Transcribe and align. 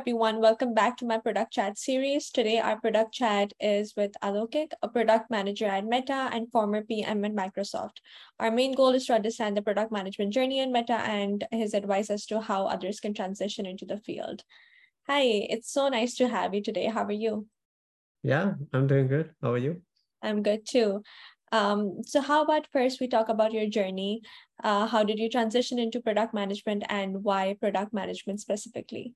Everyone. 0.00 0.40
Welcome 0.40 0.72
back 0.72 0.96
to 0.96 1.04
my 1.04 1.18
product 1.18 1.52
chat 1.52 1.76
series. 1.76 2.30
Today, 2.30 2.58
our 2.58 2.80
product 2.80 3.12
chat 3.12 3.52
is 3.60 3.92
with 3.94 4.12
Alokik, 4.22 4.72
a 4.80 4.88
product 4.88 5.30
manager 5.30 5.66
at 5.66 5.84
Meta 5.84 6.30
and 6.32 6.50
former 6.50 6.80
PM 6.80 7.22
at 7.26 7.34
Microsoft. 7.34 7.98
Our 8.38 8.50
main 8.50 8.74
goal 8.74 8.94
is 8.94 9.04
to 9.06 9.12
understand 9.12 9.58
the 9.58 9.62
product 9.62 9.92
management 9.92 10.32
journey 10.32 10.60
in 10.60 10.72
Meta 10.72 10.94
and 10.94 11.46
his 11.50 11.74
advice 11.74 12.08
as 12.08 12.24
to 12.26 12.40
how 12.40 12.64
others 12.64 12.98
can 12.98 13.12
transition 13.12 13.66
into 13.66 13.84
the 13.84 13.98
field. 13.98 14.42
Hi, 15.06 15.20
it's 15.20 15.70
so 15.70 15.90
nice 15.90 16.14
to 16.14 16.28
have 16.28 16.54
you 16.54 16.62
today. 16.62 16.86
How 16.86 17.04
are 17.04 17.12
you? 17.12 17.46
Yeah, 18.22 18.54
I'm 18.72 18.86
doing 18.86 19.06
good. 19.06 19.34
How 19.42 19.52
are 19.52 19.58
you? 19.58 19.82
I'm 20.22 20.42
good 20.42 20.66
too. 20.66 21.02
Um, 21.52 21.98
so 22.06 22.22
how 22.22 22.42
about 22.42 22.68
first 22.72 23.02
we 23.02 23.06
talk 23.06 23.28
about 23.28 23.52
your 23.52 23.68
journey? 23.68 24.22
Uh, 24.64 24.86
how 24.86 25.04
did 25.04 25.18
you 25.18 25.28
transition 25.28 25.78
into 25.78 26.00
product 26.00 26.32
management 26.32 26.84
and 26.88 27.22
why 27.22 27.54
product 27.60 27.92
management 27.92 28.40
specifically? 28.40 29.12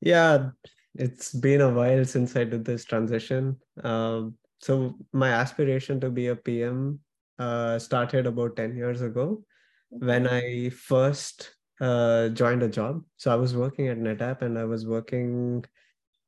Yeah, 0.00 0.50
it's 0.94 1.32
been 1.32 1.60
a 1.60 1.72
while 1.72 2.04
since 2.04 2.36
I 2.36 2.44
did 2.44 2.64
this 2.64 2.84
transition. 2.84 3.56
Um, 3.82 4.34
so 4.60 4.96
my 5.12 5.30
aspiration 5.30 6.00
to 6.00 6.10
be 6.10 6.28
a 6.28 6.36
PM 6.36 7.00
uh, 7.38 7.78
started 7.78 8.26
about 8.26 8.56
10 8.56 8.76
years 8.76 9.02
ago 9.02 9.44
when 9.90 10.26
I 10.26 10.70
first 10.70 11.54
uh, 11.80 12.28
joined 12.30 12.62
a 12.62 12.68
job. 12.68 13.02
So 13.16 13.32
I 13.32 13.36
was 13.36 13.56
working 13.56 13.88
at 13.88 13.98
NetApp 13.98 14.42
and 14.42 14.58
I 14.58 14.64
was 14.64 14.86
working 14.86 15.64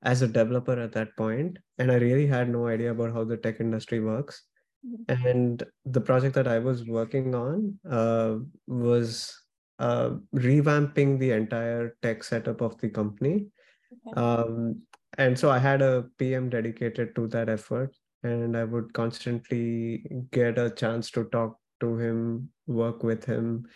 as 0.02 0.22
a 0.22 0.28
developer 0.28 0.78
at 0.80 0.92
that 0.92 1.16
point. 1.16 1.54
point, 1.54 1.58
and 1.78 1.92
I 1.92 1.96
really 1.96 2.26
had 2.26 2.48
no 2.48 2.68
idea 2.68 2.92
about 2.92 3.12
how 3.12 3.24
the 3.24 3.36
tech 3.36 3.60
industry 3.60 4.00
works. 4.00 4.44
Mm-hmm. 4.86 5.26
And 5.26 5.62
the 5.84 6.00
project 6.00 6.34
that 6.36 6.48
I 6.48 6.58
was 6.58 6.86
working 6.86 7.34
on 7.34 7.78
uh, 7.88 8.36
was 8.66 9.38
uh, 9.78 10.10
revamping 10.34 11.18
the 11.18 11.32
entire 11.32 11.96
tech 12.02 12.24
setup 12.24 12.60
of 12.62 12.78
the 12.78 12.88
company 12.88 13.48
Um, 14.16 14.82
and 15.18 15.38
so 15.38 15.50
I 15.50 15.58
had 15.58 15.82
a 15.82 16.06
PM 16.18 16.50
dedicated 16.50 17.14
to 17.16 17.26
that 17.28 17.48
effort, 17.48 17.94
and 18.22 18.56
I 18.56 18.64
would 18.64 18.92
constantly 18.92 20.04
get 20.30 20.58
a 20.58 20.70
chance 20.70 21.10
to 21.12 21.24
talk 21.24 21.58
to 21.80 21.98
him, 21.98 22.50
work 22.66 23.02
with 23.02 23.24
him, 23.24 23.66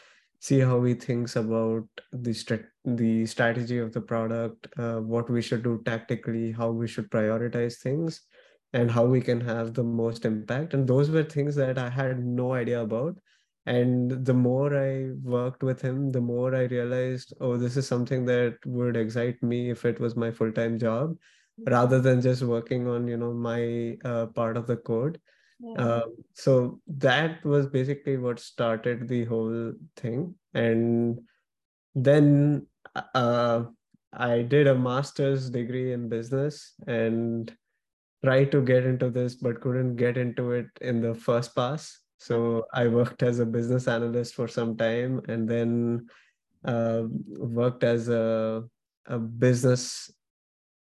see 0.41 0.61
how 0.61 0.83
he 0.85 0.95
thinks 0.95 1.37
about 1.37 1.89
the 2.13 2.65
the 2.85 3.27
strategy 3.27 3.79
of 3.79 3.93
the 3.93 4.01
product, 4.01 4.69
uh, 4.79 5.01
what 5.01 5.31
we 5.31 5.41
should 5.41 5.63
do 5.63 5.83
tactically, 5.85 6.53
how 6.53 6.71
we 6.71 6.87
should 6.87 7.11
prioritize 7.11 7.79
things, 7.79 8.21
and 8.73 8.91
how 8.91 9.05
we 9.05 9.21
can 9.21 9.41
have 9.41 9.73
the 9.75 9.83
most 9.83 10.25
impact. 10.25 10.75
And 10.75 10.87
those 10.87 11.11
were 11.11 11.25
things 11.25 11.55
that 11.57 11.79
I 11.79 11.89
had 11.89 12.25
no 12.25 12.53
idea 12.53 12.83
about 12.83 13.17
and 13.67 14.11
the 14.27 14.35
more 14.35 14.77
i 14.77 15.11
worked 15.23 15.63
with 15.63 15.81
him 15.81 16.13
the 16.13 16.21
more 16.21 16.55
i 16.55 16.65
realized 16.65 17.33
oh 17.41 17.57
this 17.57 17.77
is 17.77 17.87
something 17.87 18.25
that 18.25 18.57
would 18.67 18.97
excite 18.97 19.43
me 19.43 19.71
if 19.71 19.85
it 19.85 19.99
was 19.99 20.17
my 20.17 20.31
full-time 20.31 20.79
job 20.79 21.17
rather 21.67 22.01
than 22.01 22.21
just 22.21 22.43
working 22.43 22.89
on 22.89 23.07
you 23.07 23.17
know 23.17 23.33
my 23.33 23.97
uh, 24.05 24.27
part 24.27 24.57
of 24.57 24.67
the 24.67 24.77
code. 24.77 25.21
Yeah. 25.61 25.83
uh, 25.83 26.03
so 26.35 26.81
that 26.89 27.45
was 27.45 27.69
basically 27.69 28.17
what 28.17 28.41
started 28.41 29.07
the 29.07 29.25
whole 29.25 29.73
thing. 29.97 30.35
And 30.53 31.21
then 31.95 32.67
uh, 33.15 33.65
i 34.13 34.43
did 34.43 34.67
a 34.67 34.75
master's 34.75 35.51
degree 35.51 35.93
in 35.93 36.09
business 36.09 36.75
and 36.87 37.57
tried 38.25 38.51
to 38.53 38.63
get 38.63 38.85
into 38.85 39.11
this 39.11 39.35
but 39.35 39.61
couldn't 39.61 39.97
get 39.97 40.17
into 40.17 40.53
it 40.53 40.67
in 40.81 41.01
the 41.01 41.15
first 41.15 41.55
pass 41.55 42.01
so 42.19 42.67
I 42.73 42.89
worked 42.89 43.23
as 43.23 43.39
a 43.39 43.47
business 43.47 43.89
analyst 43.89 44.35
for 44.35 44.49
some 44.49 44.77
time 44.77 45.21
and 45.29 45.49
then 45.49 46.07
uh, 46.65 47.03
worked 47.39 47.85
as 47.85 48.09
a, 48.09 48.65
a 49.07 49.19
business, 49.19 50.11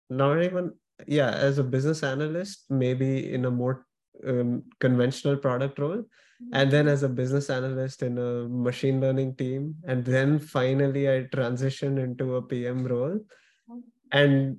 not 0.10 0.42
even, 0.42 0.74
yeah, 1.08 1.32
as 1.32 1.58
a 1.58 1.64
business 1.64 2.04
analyst, 2.04 2.66
maybe 2.70 3.34
in 3.34 3.46
a 3.46 3.52
more 3.52 3.86
um, 4.28 4.64
conventional 4.80 5.38
product 5.38 5.80
role. 5.80 6.04
And 6.52 6.70
then 6.70 6.88
as 6.90 7.04
a 7.04 7.10
business 7.10 7.50
analyst 7.50 8.04
in 8.04 8.18
a 8.18 8.48
machine 8.50 9.00
learning 9.00 9.36
team. 9.36 9.76
And 9.86 10.04
then 10.04 10.40
finally, 10.40 11.10
I 11.10 11.24
transitioned 11.24 12.04
into 12.04 12.36
a 12.36 12.42
PM 12.42 12.86
role. 12.86 13.20
And 14.12 14.58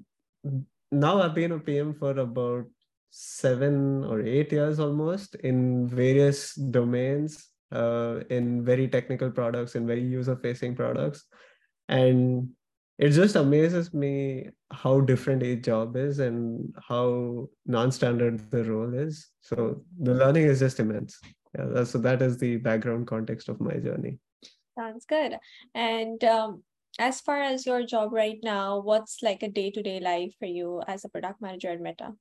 now 0.90 1.20
I've 1.20 1.34
been 1.34 1.52
a 1.52 1.58
PM 1.58 1.94
for 1.94 2.12
about 2.12 2.66
seven 3.16 4.02
or 4.04 4.20
eight 4.20 4.50
years 4.50 4.80
almost 4.80 5.36
in 5.36 5.86
various 5.86 6.52
domains, 6.56 7.48
uh, 7.70 8.18
in 8.28 8.64
very 8.64 8.88
technical 8.88 9.30
products, 9.30 9.76
in 9.76 9.86
very 9.86 10.02
user 10.02 10.34
facing 10.34 10.74
products. 10.74 11.24
And 11.88 12.48
it 12.98 13.10
just 13.10 13.36
amazes 13.36 13.94
me 13.94 14.48
how 14.72 15.00
different 15.00 15.44
each 15.44 15.62
job 15.62 15.96
is 15.96 16.18
and 16.18 16.74
how 16.88 17.48
non-standard 17.66 18.50
the 18.50 18.64
role 18.64 18.92
is. 18.92 19.30
So 19.40 19.84
the 20.00 20.14
learning 20.14 20.46
is 20.46 20.58
just 20.58 20.80
immense. 20.80 21.20
Yeah, 21.56 21.84
so 21.84 21.98
that 21.98 22.20
is 22.20 22.36
the 22.38 22.56
background 22.56 23.06
context 23.06 23.48
of 23.48 23.60
my 23.60 23.76
journey. 23.76 24.18
Sounds 24.76 25.06
good. 25.06 25.38
And 25.72 26.22
um, 26.24 26.64
as 26.98 27.20
far 27.20 27.40
as 27.40 27.64
your 27.64 27.86
job 27.86 28.12
right 28.12 28.40
now, 28.42 28.80
what's 28.80 29.22
like 29.22 29.44
a 29.44 29.48
day-to-day 29.48 30.00
life 30.00 30.34
for 30.40 30.46
you 30.46 30.82
as 30.88 31.04
a 31.04 31.08
product 31.08 31.40
manager 31.40 31.70
at 31.70 31.80
Meta? 31.80 32.14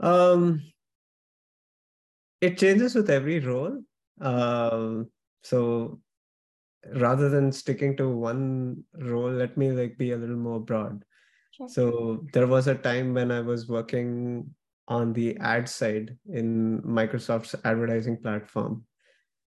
Um, 0.00 0.62
it 2.40 2.58
changes 2.58 2.94
with 2.94 3.10
every 3.10 3.38
role. 3.40 3.82
Um, 4.20 5.10
so 5.42 6.00
rather 6.94 7.28
than 7.28 7.52
sticking 7.52 7.96
to 7.98 8.08
one 8.08 8.84
role, 8.94 9.30
let 9.30 9.56
me 9.56 9.70
like 9.72 9.98
be 9.98 10.12
a 10.12 10.16
little 10.16 10.36
more 10.36 10.60
broad. 10.60 11.04
Sure. 11.52 11.68
So 11.68 12.26
there 12.32 12.46
was 12.46 12.66
a 12.66 12.74
time 12.74 13.14
when 13.14 13.30
I 13.30 13.40
was 13.40 13.68
working 13.68 14.54
on 14.88 15.12
the 15.12 15.36
ad 15.38 15.68
side 15.68 16.16
in 16.32 16.80
Microsoft's 16.82 17.54
advertising 17.64 18.16
platform. 18.16 18.84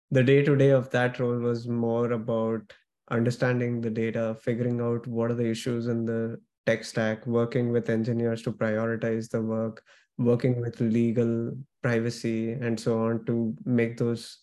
The 0.09 0.23
day 0.23 0.43
to 0.43 0.55
day 0.57 0.71
of 0.71 0.89
that 0.89 1.19
role 1.19 1.37
was 1.37 1.67
more 1.67 2.11
about 2.11 2.73
understanding 3.09 3.81
the 3.81 3.89
data, 3.89 4.35
figuring 4.41 4.81
out 4.81 5.07
what 5.07 5.31
are 5.31 5.35
the 5.35 5.49
issues 5.49 5.87
in 5.87 6.05
the 6.05 6.39
tech 6.65 6.83
stack, 6.83 7.25
working 7.25 7.71
with 7.71 7.89
engineers 7.89 8.41
to 8.43 8.51
prioritize 8.51 9.29
the 9.29 9.41
work, 9.41 9.83
working 10.17 10.59
with 10.61 10.79
legal 10.79 11.51
privacy 11.81 12.53
and 12.53 12.79
so 12.79 13.03
on 13.05 13.25
to 13.25 13.55
make 13.65 13.97
those 13.97 14.39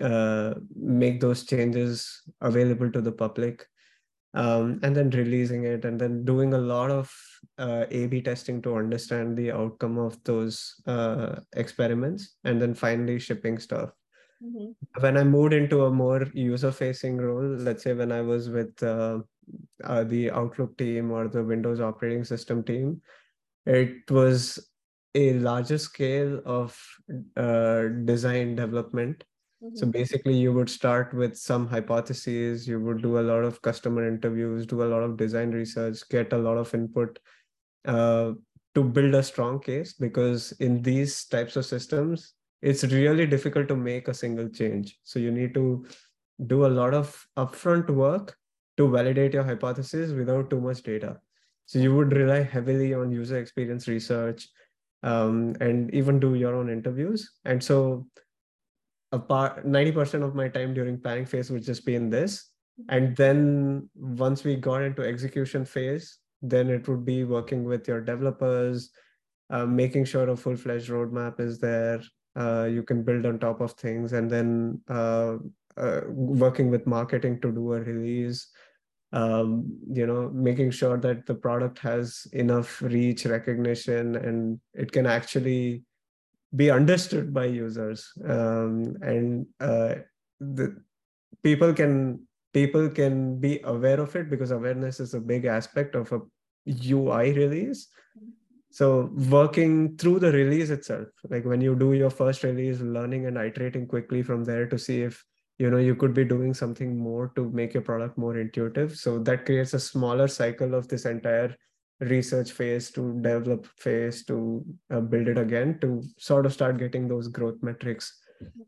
uh, 0.00 0.54
make 0.76 1.20
those 1.20 1.44
changes 1.44 2.22
available 2.40 2.90
to 2.90 3.00
the 3.00 3.12
public 3.12 3.66
um, 4.34 4.78
and 4.82 4.94
then 4.94 5.10
releasing 5.10 5.64
it 5.64 5.84
and 5.84 6.00
then 6.00 6.24
doing 6.24 6.54
a 6.54 6.58
lot 6.58 6.90
of 6.90 7.12
uh, 7.58 7.84
a-b 7.90 8.22
testing 8.22 8.62
to 8.62 8.76
understand 8.76 9.36
the 9.36 9.50
outcome 9.50 9.98
of 9.98 10.22
those 10.24 10.74
uh, 10.86 11.40
experiments 11.56 12.36
and 12.44 12.62
then 12.62 12.72
finally 12.72 13.18
shipping 13.18 13.58
stuff 13.58 13.90
mm-hmm. 14.42 14.70
when 15.02 15.16
i 15.16 15.24
moved 15.24 15.52
into 15.52 15.84
a 15.86 15.90
more 15.90 16.24
user 16.34 16.70
facing 16.70 17.16
role 17.16 17.56
let's 17.58 17.82
say 17.82 17.92
when 17.92 18.12
i 18.12 18.20
was 18.20 18.48
with 18.48 18.80
uh, 18.82 19.18
uh, 19.84 20.04
the 20.04 20.30
outlook 20.30 20.76
team 20.78 21.10
or 21.10 21.26
the 21.26 21.42
windows 21.42 21.80
operating 21.80 22.24
system 22.24 22.62
team 22.62 23.00
it 23.66 24.08
was 24.10 24.69
a 25.14 25.34
larger 25.34 25.78
scale 25.78 26.40
of 26.44 26.78
uh, 27.36 27.84
design 28.04 28.54
development. 28.54 29.24
Mm-hmm. 29.62 29.76
So 29.76 29.86
basically, 29.86 30.36
you 30.36 30.52
would 30.52 30.70
start 30.70 31.12
with 31.12 31.36
some 31.36 31.66
hypotheses, 31.66 32.66
you 32.66 32.80
would 32.80 33.02
do 33.02 33.18
a 33.18 33.22
lot 33.22 33.44
of 33.44 33.60
customer 33.62 34.08
interviews, 34.08 34.66
do 34.66 34.82
a 34.82 34.90
lot 34.92 35.02
of 35.02 35.16
design 35.16 35.50
research, 35.50 36.08
get 36.08 36.32
a 36.32 36.38
lot 36.38 36.56
of 36.56 36.72
input 36.72 37.18
uh, 37.84 38.32
to 38.74 38.84
build 38.84 39.14
a 39.14 39.22
strong 39.22 39.60
case. 39.60 39.92
Because 39.92 40.52
in 40.52 40.80
these 40.82 41.26
types 41.26 41.56
of 41.56 41.66
systems, 41.66 42.34
it's 42.62 42.84
really 42.84 43.26
difficult 43.26 43.68
to 43.68 43.76
make 43.76 44.08
a 44.08 44.14
single 44.14 44.48
change. 44.48 44.98
So 45.02 45.18
you 45.18 45.30
need 45.30 45.54
to 45.54 45.86
do 46.46 46.66
a 46.66 46.68
lot 46.68 46.94
of 46.94 47.26
upfront 47.36 47.90
work 47.90 48.36
to 48.76 48.88
validate 48.88 49.34
your 49.34 49.44
hypothesis 49.44 50.12
without 50.12 50.48
too 50.48 50.60
much 50.60 50.82
data. 50.82 51.18
So 51.66 51.78
you 51.78 51.94
would 51.96 52.12
rely 52.12 52.42
heavily 52.42 52.94
on 52.94 53.10
user 53.10 53.38
experience 53.38 53.88
research, 53.88 54.48
um, 55.02 55.54
and 55.60 55.92
even 55.94 56.20
do 56.20 56.34
your 56.34 56.54
own 56.54 56.70
interviews. 56.70 57.32
And 57.44 57.62
so 57.62 58.06
a 59.12 59.18
part 59.18 59.66
90% 59.66 60.22
of 60.22 60.34
my 60.34 60.48
time 60.48 60.74
during 60.74 61.00
planning 61.00 61.26
phase 61.26 61.50
would 61.50 61.64
just 61.64 61.84
be 61.84 61.94
in 61.94 62.10
this. 62.10 62.50
And 62.88 63.16
then 63.16 63.88
once 63.94 64.44
we 64.44 64.56
got 64.56 64.82
into 64.82 65.02
execution 65.02 65.64
phase, 65.64 66.18
then 66.42 66.70
it 66.70 66.88
would 66.88 67.04
be 67.04 67.24
working 67.24 67.64
with 67.64 67.86
your 67.86 68.00
developers, 68.00 68.90
uh, 69.50 69.66
making 69.66 70.04
sure 70.04 70.28
a 70.28 70.36
full-fledged 70.36 70.88
roadmap 70.88 71.40
is 71.40 71.58
there. 71.58 72.00
Uh, 72.36 72.68
you 72.70 72.82
can 72.82 73.02
build 73.02 73.26
on 73.26 73.38
top 73.38 73.60
of 73.60 73.72
things, 73.72 74.12
and 74.12 74.30
then 74.30 74.80
uh, 74.88 75.36
uh 75.76 76.00
working 76.08 76.70
with 76.70 76.86
marketing 76.86 77.40
to 77.40 77.50
do 77.50 77.72
a 77.72 77.80
release, 77.80 78.48
um, 79.12 79.76
you 79.92 80.06
know 80.06 80.30
making 80.30 80.70
sure 80.70 80.96
that 80.96 81.26
the 81.26 81.34
product 81.34 81.78
has 81.80 82.26
enough 82.32 82.80
reach 82.82 83.26
recognition 83.26 84.16
and 84.16 84.60
it 84.74 84.92
can 84.92 85.06
actually 85.06 85.84
be 86.54 86.70
understood 86.70 87.32
by 87.32 87.44
users. 87.44 88.12
Um, 88.24 88.96
and 89.02 89.46
uh, 89.60 89.96
the 90.40 90.82
people 91.42 91.72
can 91.72 92.26
people 92.52 92.88
can 92.88 93.38
be 93.38 93.60
aware 93.64 94.00
of 94.00 94.16
it 94.16 94.28
because 94.28 94.50
awareness 94.50 94.98
is 95.00 95.14
a 95.14 95.20
big 95.20 95.44
aspect 95.44 95.94
of 95.94 96.12
a 96.12 96.20
ui 96.90 97.32
release. 97.32 97.88
So 98.72 99.10
working 99.14 99.96
through 99.96 100.20
the 100.20 100.30
release 100.30 100.70
itself 100.70 101.08
like 101.28 101.44
when 101.44 101.60
you 101.60 101.74
do 101.74 101.92
your 101.92 102.10
first 102.10 102.44
release 102.44 102.78
learning 102.80 103.26
and 103.26 103.36
iterating 103.36 103.86
quickly 103.86 104.22
from 104.22 104.44
there 104.44 104.66
to 104.66 104.78
see 104.78 105.02
if 105.02 105.24
you 105.60 105.68
know 105.70 105.76
you 105.76 105.94
could 105.94 106.14
be 106.14 106.24
doing 106.24 106.54
something 106.54 106.96
more 106.98 107.32
to 107.36 107.50
make 107.50 107.74
your 107.74 107.82
product 107.82 108.16
more 108.16 108.38
intuitive. 108.38 108.96
So 108.96 109.18
that 109.24 109.44
creates 109.44 109.74
a 109.74 109.80
smaller 109.80 110.26
cycle 110.26 110.74
of 110.74 110.88
this 110.88 111.04
entire 111.04 111.54
research 112.00 112.52
phase 112.52 112.90
to 112.92 113.02
develop 113.20 113.66
phase 113.76 114.24
to 114.24 114.64
uh, 114.90 115.00
build 115.00 115.28
it 115.28 115.36
again 115.36 115.78
to 115.82 116.02
sort 116.16 116.46
of 116.46 116.54
start 116.54 116.78
getting 116.78 117.08
those 117.08 117.28
growth 117.28 117.62
metrics. 117.62 118.18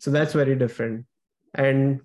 So 0.01 0.11
that's 0.11 0.35
very 0.35 0.55
different. 0.55 1.07
And 1.55 2.03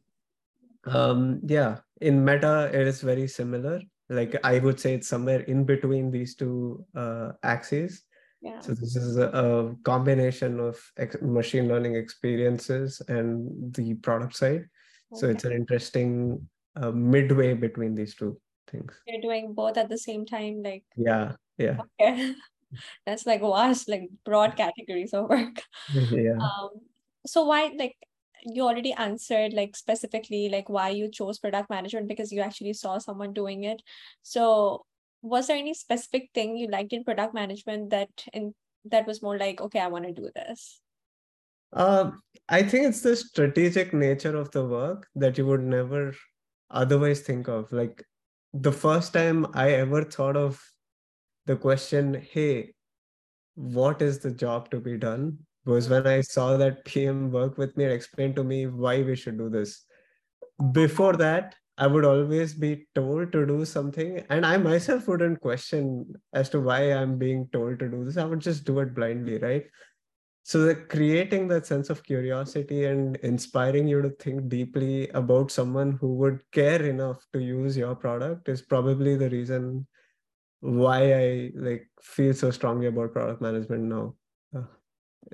um 0.86 1.42
yeah 1.44 1.80
in 2.00 2.24
meta 2.24 2.70
it 2.74 2.88
is 2.88 3.02
very 3.02 3.28
similar. 3.28 3.82
Like 4.10 4.40
i 4.46 4.60
would 4.60 4.80
say 4.80 4.94
it's 4.94 5.10
somewhere 5.10 5.42
in 5.42 5.66
between 5.66 6.12
these 6.12 6.36
two 6.36 6.86
uh, 6.96 7.32
axes. 7.44 8.04
Yeah. 8.40 8.62
so 8.62 8.74
this 8.74 8.96
is 8.96 9.18
a, 9.18 9.30
a 9.44 9.76
combination 9.84 10.60
of 10.62 10.80
ex- 10.96 11.22
machine 11.22 11.68
learning 11.68 11.96
experiences 11.96 13.02
and 13.10 13.74
the 13.74 13.96
product 13.96 14.36
side 14.36 14.68
so 15.14 15.30
it's 15.30 15.44
an 15.46 15.54
interesting 15.54 16.48
uh, 16.76 16.92
midway 16.92 17.54
between 17.54 17.96
these 17.96 18.16
two 18.16 18.40
things 18.68 18.94
You're 19.08 19.22
doing 19.22 19.54
both 19.54 19.78
at 19.78 19.90
the 19.90 19.98
same 19.98 20.26
time, 20.26 20.62
like 20.64 20.84
yeah 20.96 21.34
yeah 21.58 21.78
okay. 22.00 22.36
That's 23.06 23.26
like 23.26 23.40
vast, 23.40 23.88
like 23.88 24.10
broad 24.26 24.58
categories 24.58 25.14
of 25.14 25.30
work. 25.30 25.64
yeah 26.12 26.36
Um, 26.36 26.70
so 27.26 27.46
why 27.46 27.72
like 27.78 27.96
you 28.44 28.64
already 28.64 28.94
answered 28.94 29.54
like 29.54 29.76
specifically 29.76 30.50
like 30.50 30.70
why 30.70 30.90
you 30.90 31.10
chose 31.10 31.40
product 31.40 31.70
management 31.70 32.08
because 32.08 32.32
you 32.32 32.42
actually 32.42 32.74
saw 32.74 32.98
someone 32.98 33.34
doing 33.34 33.64
it. 33.64 33.82
So 34.22 34.86
was 35.22 35.48
there 35.48 35.58
any 35.58 35.74
specific 35.74 36.30
thing 36.34 36.58
you 36.58 36.68
liked 36.68 36.94
in 36.94 37.04
product 37.04 37.34
management 37.34 37.90
that 37.92 38.10
in 38.34 38.54
that 38.86 39.08
was 39.08 39.22
more 39.22 39.38
like, 39.38 39.60
okay, 39.62 39.80
I 39.80 39.88
want 39.88 40.06
to 40.06 40.14
do 40.14 40.30
this? 40.36 40.82
Um, 41.74 42.22
I 42.50 42.64
think 42.64 42.88
it's 42.88 43.02
the 43.02 43.16
strategic 43.16 43.94
nature 43.94 44.36
of 44.36 44.52
the 44.52 44.66
work 44.66 45.08
that 45.16 45.38
you 45.38 45.46
would 45.48 45.64
never 45.64 46.16
otherwise 46.72 47.22
think 47.22 47.48
of. 47.48 47.72
Like 47.72 48.04
the 48.54 48.72
first 48.72 49.14
time 49.14 49.48
I 49.54 49.72
ever 49.72 50.04
thought 50.04 50.38
of 50.38 50.64
the 51.46 51.56
question, 51.56 52.14
hey, 52.32 52.74
what 53.56 54.02
is 54.02 54.20
the 54.20 54.32
job 54.32 54.70
to 54.72 54.80
be 54.80 54.98
done? 54.98 55.40
was 55.68 55.90
when 55.90 56.08
I 56.08 56.22
saw 56.22 56.58
that 56.58 56.86
PM 56.92 57.32
work 57.32 57.58
with 57.58 57.78
me 57.78 57.84
and 57.84 57.94
explain 57.94 58.34
to 58.36 58.44
me 58.44 58.68
why 58.68 59.04
we 59.04 59.16
should 59.16 59.38
do 59.38 59.50
this. 59.50 59.86
Before 60.72 61.16
that, 61.18 61.56
I 61.78 61.86
would 61.86 62.06
always 62.06 62.56
be 62.56 62.88
told 62.96 63.32
to 63.34 63.46
do 63.46 63.64
something, 63.64 64.26
and 64.32 64.44
I 64.44 64.58
myself 64.58 65.08
wouldn't 65.08 65.42
question 65.42 66.16
as 66.34 66.50
to 66.50 66.60
why 66.60 66.92
I'm 66.92 67.20
being 67.20 67.48
told 67.54 67.78
to 67.80 67.90
do 67.90 68.04
this. 68.04 68.18
I 68.18 68.26
would 68.26 68.40
just 68.40 68.66
do 68.66 68.80
it 68.80 68.96
blindly, 68.96 69.38
right? 69.38 69.66
So 70.48 70.62
the 70.64 70.76
creating 70.76 71.50
that 71.50 71.66
sense 71.66 71.90
of 71.90 72.02
curiosity 72.04 72.86
and 72.86 73.18
inspiring 73.18 73.86
you 73.86 74.02
to 74.02 74.12
think 74.12 74.48
deeply 74.48 75.10
about 75.10 75.52
someone 75.52 75.92
who 76.00 76.14
would 76.16 76.40
care 76.54 76.82
enough 76.84 77.26
to 77.34 77.42
use 77.44 77.76
your 77.76 77.94
product 77.96 78.48
is 78.48 78.62
probably 78.62 79.18
the 79.18 79.30
reason 79.30 79.86
why 80.62 81.00
i 81.16 81.52
like 81.56 81.86
feel 82.02 82.34
so 82.34 82.50
strongly 82.50 82.88
about 82.94 83.12
product 83.18 83.42
management 83.50 83.84
now 83.96 84.06
Uh, 84.58 84.64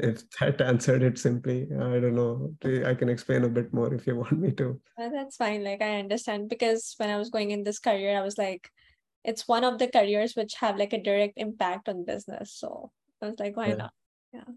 if 0.10 0.24
that 0.40 0.62
answered 0.70 1.04
it 1.10 1.20
simply 1.26 1.58
i 1.90 2.00
don't 2.06 2.18
know 2.22 2.32
i 2.92 2.96
can 3.02 3.14
explain 3.16 3.44
a 3.44 3.54
bit 3.60 3.72
more 3.80 3.94
if 3.94 4.08
you 4.08 4.16
want 4.24 4.40
me 4.48 4.52
to 4.64 4.72
Uh, 5.02 5.10
that's 5.10 5.38
fine. 5.42 5.64
Like 5.66 5.82
I 5.82 6.00
understand 6.00 6.50
because 6.50 6.94
when 6.98 7.10
I 7.10 7.18
was 7.18 7.30
going 7.36 7.50
in 7.54 7.64
this 7.64 7.80
career, 7.86 8.12
I 8.18 8.22
was 8.22 8.38
like, 8.38 8.70
it's 9.30 9.48
one 9.48 9.64
of 9.70 9.80
the 9.80 9.88
careers 9.96 10.36
which 10.40 10.54
have 10.62 10.78
like 10.82 10.94
a 10.94 11.02
direct 11.02 11.34
impact 11.46 11.90
on 11.90 12.06
business. 12.06 12.54
So 12.54 12.92
I 13.20 13.30
was 13.30 13.40
like, 13.40 13.58
why 13.58 13.70
Yeah. 13.70 13.76
not? 13.82 13.94
Yeah. 14.34 14.54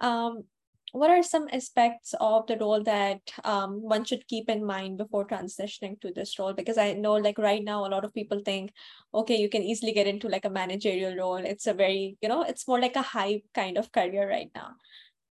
Um, 0.00 0.44
what 0.92 1.10
are 1.10 1.24
some 1.24 1.48
aspects 1.52 2.14
of 2.20 2.46
the 2.46 2.56
role 2.56 2.80
that 2.84 3.20
um, 3.42 3.82
one 3.82 4.04
should 4.04 4.28
keep 4.28 4.48
in 4.48 4.64
mind 4.64 4.96
before 4.96 5.26
transitioning 5.26 6.00
to 6.00 6.12
this 6.12 6.38
role? 6.38 6.52
Because 6.52 6.78
I 6.78 6.92
know 6.92 7.14
like 7.14 7.36
right 7.36 7.64
now 7.64 7.84
a 7.84 7.90
lot 7.90 8.04
of 8.04 8.14
people 8.14 8.40
think, 8.44 8.72
okay, 9.12 9.36
you 9.36 9.48
can 9.48 9.62
easily 9.62 9.92
get 9.92 10.06
into 10.06 10.28
like 10.28 10.44
a 10.44 10.50
managerial 10.50 11.16
role. 11.16 11.36
It's 11.36 11.66
a 11.66 11.74
very, 11.74 12.16
you 12.22 12.28
know, 12.28 12.42
it's 12.42 12.68
more 12.68 12.80
like 12.80 12.94
a 12.94 13.02
high 13.02 13.42
kind 13.54 13.76
of 13.76 13.90
career 13.90 14.28
right 14.28 14.50
now. 14.54 14.76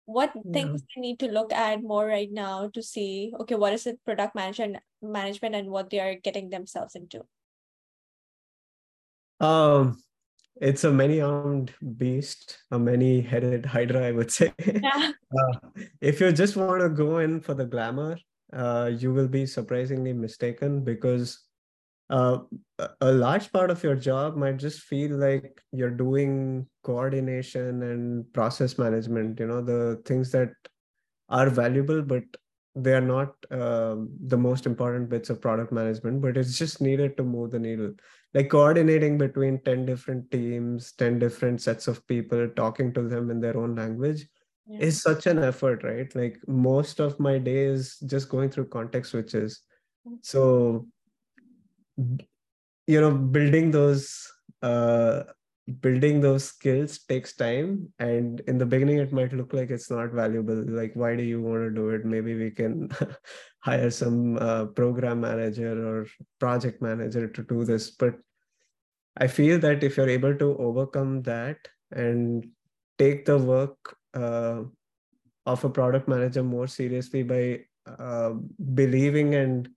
What 0.05 0.31
things 0.53 0.83
they 0.95 1.01
need 1.01 1.19
to 1.19 1.27
look 1.31 1.51
at 1.51 1.81
more 1.81 2.05
right 2.05 2.31
now 2.31 2.69
to 2.69 2.83
see, 2.83 3.33
okay, 3.39 3.55
what 3.55 3.73
is 3.73 3.87
it 3.87 3.99
product 4.05 4.35
management 4.35 4.77
management 5.01 5.55
and 5.55 5.69
what 5.71 5.89
they 5.89 5.99
are 5.99 6.15
getting 6.15 6.49
themselves 6.49 6.95
into? 6.95 7.23
um 9.39 9.97
it's 10.61 10.83
a 10.83 10.91
many-armed 10.91 11.73
beast 11.97 12.57
a 12.71 12.79
many-headed 12.79 13.65
hydra 13.65 14.05
i 14.07 14.11
would 14.11 14.31
say 14.39 14.51
Yeah. 14.65 15.11
Uh, 15.39 15.53
if 16.01 16.21
you 16.21 16.31
just 16.31 16.55
want 16.55 16.81
to 16.81 16.89
go 16.89 17.17
in 17.19 17.41
for 17.41 17.53
the 17.53 17.65
glamour, 17.65 18.17
uh, 18.53 18.89
you 18.97 19.11
will 19.13 19.27
be 19.27 19.45
surprisingly 19.45 20.13
mistaken 20.13 20.83
because 20.85 21.43
uh, 22.09 22.37
a- 22.79 22.89
a 23.01 23.11
large 23.11 23.51
part 23.51 23.69
of 23.69 23.83
your 23.83 23.95
job 23.95 24.37
might 24.37 24.55
just 24.57 24.81
feel 24.83 25.17
like 25.17 25.61
you're 25.73 25.89
doing 26.05 26.65
coordination 26.83 27.83
and 27.83 28.31
process 28.33 28.77
management, 28.77 29.37
you 29.41 29.47
know, 29.47 29.61
the 29.61 30.01
things 30.05 30.31
that 30.31 30.51
are 31.29 31.49
valuable, 31.49 32.01
but 32.01 32.23
they 32.75 32.93
are 32.93 33.01
not 33.01 33.33
um, 33.51 34.09
the 34.27 34.37
most 34.37 34.65
important 34.65 35.09
bits 35.09 35.29
of 35.29 35.41
product 35.41 35.71
management, 35.71 36.21
but 36.21 36.37
it's 36.37 36.57
just 36.57 36.79
needed 36.79 37.17
to 37.17 37.23
move 37.23 37.51
the 37.51 37.59
needle. 37.59 37.91
Like 38.33 38.49
coordinating 38.49 39.17
between 39.17 39.59
10 39.63 39.85
different 39.85 40.29
teams, 40.31 40.91
10 40.93 41.19
different 41.19 41.61
sets 41.61 41.87
of 41.87 42.05
people, 42.07 42.47
talking 42.55 42.93
to 42.93 43.01
them 43.03 43.31
in 43.31 43.39
their 43.39 43.57
own 43.57 43.75
language 43.75 44.27
Yeah. 44.67 44.79
is 44.79 45.01
such 45.01 45.27
an 45.27 45.39
effort, 45.39 45.83
right? 45.83 46.13
Like 46.15 46.39
most 46.47 46.99
of 46.99 47.19
my 47.19 47.37
day 47.39 47.65
is 47.65 47.97
just 48.05 48.29
going 48.29 48.49
through 48.49 48.67
context 48.67 49.11
switches. 49.11 49.61
So, 50.21 50.87
you 52.87 53.01
know, 53.01 53.11
building 53.11 53.71
those 53.71 54.31
uh 54.61 55.23
building 55.81 56.21
those 56.21 56.45
skills 56.45 56.99
takes 56.99 57.33
time. 57.33 57.91
And 57.99 58.39
in 58.41 58.57
the 58.57 58.65
beginning, 58.65 58.99
it 58.99 59.11
might 59.11 59.33
look 59.33 59.53
like 59.53 59.69
it's 59.69 59.91
not 59.91 60.11
valuable. 60.11 60.63
Like, 60.67 60.93
why 60.95 61.15
do 61.15 61.23
you 61.23 61.41
want 61.41 61.63
to 61.63 61.69
do 61.69 61.89
it? 61.89 62.05
Maybe 62.05 62.35
we 62.35 62.51
can 62.51 62.89
hire 63.59 63.89
some 63.89 64.37
uh, 64.37 64.65
program 64.65 65.21
manager 65.21 65.87
or 65.87 66.07
project 66.39 66.81
manager 66.81 67.27
to 67.27 67.43
do 67.43 67.65
this. 67.65 67.91
But 67.91 68.15
I 69.17 69.27
feel 69.27 69.59
that 69.59 69.83
if 69.83 69.97
you're 69.97 70.09
able 70.09 70.35
to 70.35 70.57
overcome 70.57 71.21
that 71.23 71.57
and 71.91 72.47
take 72.97 73.25
the 73.25 73.37
work 73.37 73.97
uh, 74.13 74.61
of 75.45 75.63
a 75.63 75.69
product 75.69 76.07
manager 76.07 76.43
more 76.43 76.67
seriously 76.67 77.23
by 77.23 77.61
uh, 77.87 78.33
believing 78.73 79.35
and 79.35 79.69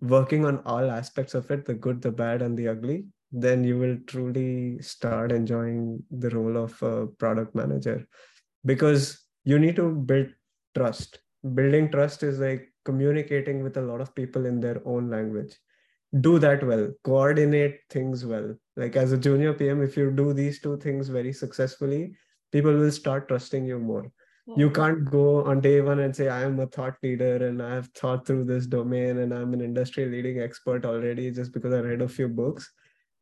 working 0.00 0.44
on 0.44 0.58
all 0.66 0.90
aspects 0.90 1.34
of 1.34 1.50
it 1.50 1.64
the 1.64 1.72
good 1.72 2.02
the 2.02 2.10
bad 2.10 2.42
and 2.42 2.58
the 2.58 2.68
ugly 2.68 3.06
then 3.36 3.64
you 3.64 3.76
will 3.76 3.96
truly 4.06 4.80
start 4.80 5.32
enjoying 5.32 6.00
the 6.10 6.30
role 6.30 6.56
of 6.56 6.80
a 6.82 7.08
product 7.18 7.52
manager. 7.52 8.06
Because 8.64 9.20
you 9.44 9.58
need 9.58 9.74
to 9.76 9.90
build 9.90 10.28
trust. 10.76 11.18
Building 11.54 11.90
trust 11.90 12.22
is 12.22 12.38
like 12.38 12.72
communicating 12.84 13.64
with 13.64 13.76
a 13.76 13.82
lot 13.82 14.00
of 14.00 14.14
people 14.14 14.46
in 14.46 14.60
their 14.60 14.80
own 14.86 15.10
language. 15.10 15.58
Do 16.20 16.38
that 16.38 16.64
well. 16.64 16.92
Coordinate 17.02 17.80
things 17.90 18.24
well. 18.24 18.54
Like 18.76 18.94
as 18.94 19.10
a 19.10 19.18
junior 19.18 19.52
pm 19.52 19.82
if 19.82 19.96
you 19.96 20.12
do 20.12 20.32
these 20.32 20.60
two 20.60 20.76
things 20.78 21.08
very 21.08 21.32
successfully 21.32 22.14
people 22.52 22.72
will 22.72 22.92
start 22.92 23.26
trusting 23.26 23.66
you 23.66 23.80
more. 23.80 24.12
Hmm. 24.46 24.60
You 24.60 24.70
can't 24.70 25.04
go 25.10 25.42
on 25.42 25.60
day 25.60 25.80
one 25.80 25.98
and 25.98 26.14
say 26.14 26.28
i 26.28 26.42
am 26.42 26.60
a 26.60 26.66
thought 26.66 26.96
leader 27.02 27.36
and 27.48 27.62
i 27.62 27.74
have 27.74 27.88
thought 28.00 28.26
through 28.26 28.44
this 28.44 28.66
domain 28.66 29.18
and 29.18 29.32
i'm 29.32 29.54
an 29.54 29.62
industry 29.62 30.04
leading 30.06 30.40
expert 30.40 30.84
already 30.84 31.30
just 31.30 31.52
because 31.52 31.72
i 31.72 31.78
read 31.78 32.02
a 32.02 32.08
few 32.08 32.28
books 32.28 32.70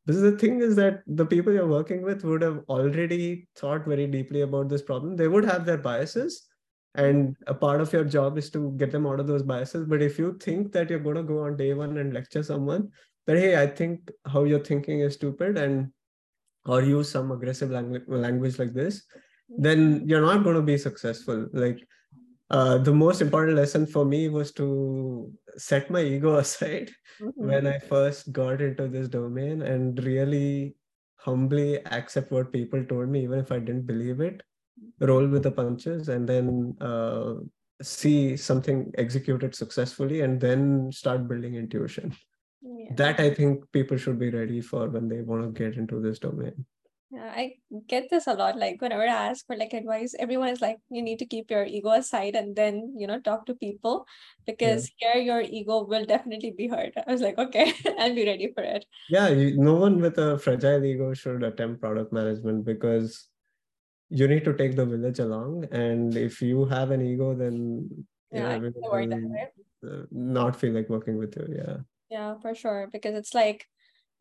because 0.07 0.23
the 0.23 0.33
thing 0.33 0.61
is 0.61 0.75
that 0.77 1.03
the 1.07 1.25
people 1.25 1.53
you're 1.53 1.67
working 1.67 2.03
with 2.03 2.25
would 2.25 2.43
have 2.43 2.61
already 2.69 3.47
thought 3.57 3.87
very 3.87 4.07
deeply 4.07 4.41
about 4.41 4.69
this 4.69 4.83
problem. 4.83 5.17
They 5.17 5.29
would 5.29 5.45
have 5.45 5.65
their 5.65 5.79
biases 5.79 6.49
and 6.95 7.37
a 7.47 7.55
part 7.55 7.81
of 7.81 7.93
your 7.93 8.05
job 8.05 8.37
is 8.37 8.51
to 8.51 8.73
get 8.77 8.91
them 8.91 9.07
out 9.07 9.21
of 9.21 9.27
those 9.27 9.43
biases. 9.43 9.87
But 9.87 10.03
if 10.03 10.19
you 10.19 10.37
think 10.39 10.73
that 10.73 10.91
you're 10.91 10.99
going 10.99 11.17
to 11.17 11.23
go 11.23 11.45
on 11.45 11.57
day 11.57 11.73
one 11.73 11.97
and 11.99 12.13
lecture 12.13 12.43
someone 12.43 12.91
that 13.27 13.39
hey 13.39 13.57
i 13.57 13.67
think 13.67 14.11
how 14.27 14.43
you're 14.43 14.65
thinking 14.65 15.01
is 15.01 15.15
stupid 15.15 15.57
and 15.57 15.93
or 16.67 16.83
use 16.83 17.09
some 17.09 17.31
aggressive 17.31 17.71
language, 17.71 18.03
language 18.09 18.59
like 18.59 18.73
this 18.73 19.05
then 19.59 20.03
you're 20.07 20.23
not 20.23 20.45
going 20.45 20.57
to 20.57 20.63
be 20.63 20.79
successful. 20.79 21.47
Like 21.53 21.87
uh, 22.53 22.79
the 22.79 22.93
most 22.93 23.21
important 23.23 23.57
lesson 23.57 23.87
for 23.87 24.05
me 24.05 24.29
was 24.29 24.53
to 24.53 25.33
set 25.57 25.91
my 25.91 26.03
ego 26.03 26.37
aside 26.45 26.91
Mhm. 27.21 27.33
when 27.51 27.67
i 27.73 27.79
first 27.79 28.33
got 28.33 28.61
into 28.67 28.89
this 28.95 29.09
domain 29.09 29.63
and 29.73 30.03
really 30.05 30.77
humbly 31.27 31.69
accept 31.99 32.33
what 32.37 32.53
people 32.53 32.85
told 32.93 33.09
me 33.15 33.23
even 33.25 33.39
if 33.45 33.53
i 33.53 33.59
didn't 33.59 33.87
believe 33.93 34.21
it 34.29 34.43
roll 35.11 35.27
with 35.35 35.43
the 35.43 35.53
punches 35.59 36.09
and 36.09 36.29
then 36.29 36.77
uh, 36.81 37.35
see 37.83 38.37
something 38.37 38.79
executed 39.05 39.55
successfully 39.55 40.21
and 40.23 40.41
then 40.41 40.91
start 41.01 41.29
building 41.29 41.55
intuition 41.63 42.15
yeah. 42.63 42.95
that 43.03 43.21
i 43.27 43.29
think 43.39 43.65
people 43.79 43.97
should 43.97 44.19
be 44.19 44.31
ready 44.31 44.61
for 44.61 44.89
when 44.97 45.09
they 45.09 45.21
want 45.31 45.43
to 45.45 45.51
get 45.63 45.77
into 45.85 46.01
this 46.01 46.19
domain 46.19 46.65
yeah, 47.13 47.31
I 47.37 47.53
get 47.89 48.09
this 48.09 48.27
a 48.27 48.33
lot. 48.33 48.57
Like 48.57 48.81
whenever 48.81 49.03
I 49.03 49.29
ask 49.29 49.47
for 49.47 49.55
like 49.55 49.75
advice, 49.75 50.15
everyone 50.19 50.49
is 50.49 50.63
like, 50.63 50.79
you 50.91 51.03
need 51.03 51.19
to 51.19 51.27
keep 51.27 51.51
your 51.51 51.65
ego 51.65 51.91
aside 51.91 52.35
and 52.35 52.57
then, 52.57 52.95
you 52.97 53.07
know, 53.07 53.21
talk 53.21 53.45
to 53.47 53.55
people 53.55 54.07
because 54.47 54.91
yeah. 54.99 55.13
here 55.13 55.23
your 55.23 55.41
ego 55.43 55.85
will 55.85 56.07
definitely 56.07 56.53
be 56.57 56.69
hurt. 56.69 56.95
I 56.97 57.13
was 57.13 57.21
like, 57.21 57.37
okay, 57.37 57.75
I'll 57.99 58.15
be 58.15 58.25
ready 58.25 58.51
for 58.55 58.63
it. 58.65 58.87
Yeah, 59.11 59.29
you, 59.29 59.59
no 59.59 59.75
one 59.75 60.01
with 60.01 60.17
a 60.17 60.39
fragile 60.39 60.83
ego 60.85 61.13
should 61.13 61.43
attempt 61.43 61.83
product 61.83 62.15
management 62.15 62.65
because 62.65 63.29
you 64.09 64.27
need 64.27 64.45
to 64.47 64.55
take 64.55 64.75
the 64.75 64.87
village 64.87 65.19
along. 65.19 65.67
And 65.71 66.17
if 66.17 66.41
you 66.41 66.65
have 66.65 66.93
an 66.93 67.03
ego, 67.03 67.35
then 67.35 68.07
yeah, 68.31 68.55
you 68.55 68.73
know, 68.75 68.91
will, 68.91 69.93
uh, 69.93 70.05
not 70.11 70.57
feel 70.57 70.73
like 70.73 70.89
working 70.89 71.19
with 71.19 71.37
you. 71.37 71.47
Yeah. 71.55 71.77
Yeah, 72.09 72.35
for 72.41 72.55
sure. 72.55 72.89
Because 72.91 73.15
it's 73.15 73.35
like 73.35 73.67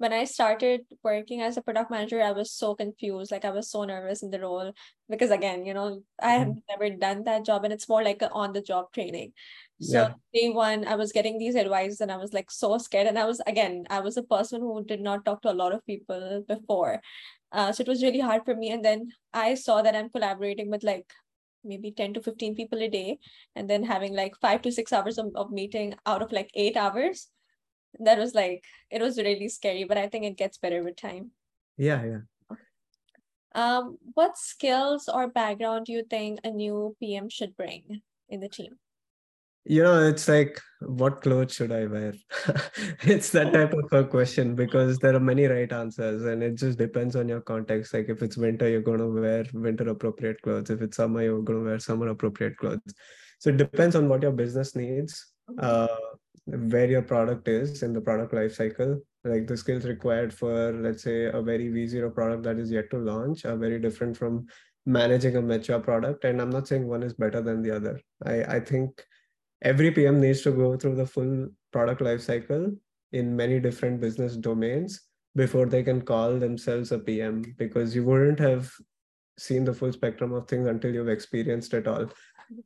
when 0.02 0.14
I 0.14 0.24
started 0.24 0.82
working 1.04 1.42
as 1.42 1.58
a 1.58 1.62
product 1.62 1.92
manager, 1.92 2.24
I 2.24 2.32
was 2.32 2.52
so 2.52 2.74
confused. 2.74 3.32
Like 3.32 3.46
I 3.46 3.52
was 3.52 3.70
so 3.70 3.84
nervous 3.84 4.24
in 4.24 4.32
the 4.32 4.40
role 4.40 4.74
because 5.08 5.30
again, 5.30 5.64
you 5.64 5.76
know, 5.76 6.02
I 6.20 6.32
have 6.32 6.48
mm-hmm. 6.48 6.70
never 6.70 6.90
done 6.98 7.24
that 7.26 7.46
job 7.46 7.64
and 7.64 7.72
it's 7.72 7.88
more 7.88 8.04
like 8.04 8.24
on 8.32 8.52
the 8.52 8.64
job 8.64 8.92
training. 8.94 9.34
So 9.80 10.00
yeah. 10.00 10.14
day 10.34 10.50
one, 10.50 10.88
I 10.88 10.96
was 10.96 11.12
getting 11.12 11.38
these 11.38 11.54
advice 11.54 12.02
and 12.02 12.12
I 12.12 12.18
was 12.18 12.34
like 12.34 12.50
so 12.50 12.80
scared. 12.80 13.06
And 13.06 13.20
I 13.20 13.26
was 13.26 13.42
again, 13.46 13.86
I 13.92 14.00
was 14.00 14.18
a 14.18 14.24
person 14.24 14.62
who 14.62 14.84
did 14.84 15.02
not 15.02 15.24
talk 15.24 15.44
to 15.44 15.52
a 15.52 15.60
lot 15.62 15.72
of 15.72 15.86
people 15.86 16.44
before. 16.48 17.00
Uh, 17.52 17.72
so 17.72 17.82
it 17.82 17.88
was 17.88 18.02
really 18.02 18.22
hard 18.22 18.44
for 18.44 18.56
me. 18.56 18.72
And 18.72 18.84
then 18.84 19.10
I 19.36 19.54
saw 19.54 19.84
that 19.84 19.96
I'm 19.96 20.10
collaborating 20.10 20.72
with 20.72 20.84
like 20.84 21.06
maybe 21.64 21.92
10 21.92 22.16
to 22.16 22.24
15 22.24 22.56
people 22.56 22.82
a 22.82 22.90
day 22.90 23.20
and 23.56 23.70
then 23.70 23.84
having 23.84 24.16
like 24.16 24.34
five 24.42 24.64
to 24.64 24.72
six 24.72 24.92
hours 24.92 25.20
of, 25.20 25.28
of 25.36 25.52
meeting 25.52 25.94
out 26.08 26.24
of 26.24 26.32
like 26.32 26.50
eight 26.56 26.76
hours 26.76 27.28
that 28.00 28.18
was 28.18 28.34
like 28.34 28.64
it 28.90 29.02
was 29.02 29.18
really 29.18 29.50
scary 29.50 29.84
but 29.84 29.98
i 29.98 30.08
think 30.08 30.26
it 30.26 30.38
gets 30.38 30.58
better 30.58 30.84
with 30.84 30.96
time. 30.96 31.32
Yeah 31.78 32.04
yeah. 32.04 32.22
Um 33.54 33.98
what 34.14 34.38
skills 34.38 35.10
or 35.10 35.28
background 35.28 35.86
do 35.86 35.94
you 35.94 36.04
think 36.10 36.40
a 36.44 36.52
new 36.52 36.96
pm 37.00 37.30
should 37.30 37.56
bring 37.56 38.02
in 38.30 38.40
the 38.40 38.50
team? 38.50 38.78
You 39.64 39.84
know 39.84 40.08
it's 40.08 40.28
like 40.28 40.60
what 40.80 41.22
clothes 41.22 41.54
should 41.54 41.72
i 41.72 41.86
wear? 41.86 42.14
It's 43.04 43.30
that 43.32 43.54
type 43.54 43.74
of 43.74 43.92
a 43.92 44.04
question 44.04 44.56
because 44.56 44.98
there 45.00 45.16
are 45.16 45.20
many 45.20 45.46
right 45.46 45.72
answers 45.72 46.24
and 46.24 46.42
it 46.42 46.56
just 46.56 46.78
depends 46.78 47.16
on 47.16 47.30
your 47.30 47.42
context. 47.42 47.94
Like 47.94 48.10
if 48.10 48.24
it's 48.24 48.38
winter 48.38 48.68
you're 48.68 48.82
going 48.82 49.00
to 49.00 49.08
wear 49.08 49.46
winter 49.54 49.88
appropriate 49.90 50.42
clothes. 50.42 50.70
If 50.70 50.82
it's 50.82 50.98
summer 50.98 51.22
you're 51.22 51.42
going 51.44 51.60
to 51.60 51.66
wear 51.66 51.80
summer 51.80 52.08
appropriate 52.08 52.58
clothes. 52.58 52.94
So 53.40 53.50
it 53.50 53.58
depends 53.58 53.96
on 53.96 54.08
what 54.08 54.22
your 54.22 54.32
business 54.32 54.76
needs. 54.76 55.28
Uh, 55.60 55.88
where 56.46 56.90
your 56.90 57.02
product 57.02 57.48
is 57.48 57.84
in 57.84 57.94
the 57.94 58.02
product 58.02 58.34
life 58.34 58.54
cycle 58.56 59.00
like 59.24 59.46
the 59.46 59.56
skills 59.56 59.86
required 59.86 60.34
for 60.34 60.72
let's 60.74 61.04
say 61.04 61.26
a 61.26 61.42
very 61.42 61.68
v0 61.70 62.14
product 62.14 62.44
that 62.44 62.58
is 62.58 62.72
yet 62.72 62.90
to 62.90 62.98
launch 62.98 63.46
are 63.46 63.56
very 63.56 63.80
different 63.80 64.18
from 64.18 64.48
managing 64.86 65.36
a 65.36 65.42
mature 65.42 65.80
product. 65.80 66.24
And 66.26 66.42
i'm 66.42 66.50
not 66.50 66.68
saying 66.68 66.88
one 66.88 67.04
is 67.04 67.14
better 67.14 67.42
than 67.42 67.62
the 67.62 67.76
other. 67.76 68.02
I 68.26 68.44
i 68.56 68.60
think 68.60 69.04
every 69.62 69.92
pm 69.92 70.20
needs 70.20 70.42
to 70.42 70.52
go 70.52 70.76
through 70.76 70.96
the 70.96 71.06
full 71.06 71.50
product 71.72 72.02
life 72.02 72.22
cycle 72.22 72.72
in 73.12 73.36
many 73.36 73.60
different 73.60 74.02
business 74.02 74.36
domains 74.36 75.02
before 75.36 75.66
they 75.66 75.84
can 75.84 76.02
call 76.02 76.40
themselves 76.40 76.92
a 76.92 77.00
pm 77.00 77.44
because 77.58 77.96
you 77.96 78.04
wouldn't 78.04 78.40
have 78.40 78.72
seen 79.38 79.64
the 79.64 79.74
full 79.74 79.92
spectrum 79.94 80.34
of 80.34 80.48
things 80.48 80.68
until 80.68 80.94
you've 80.94 81.10
experienced 81.10 81.74
it 81.74 81.88
all. 81.88 82.06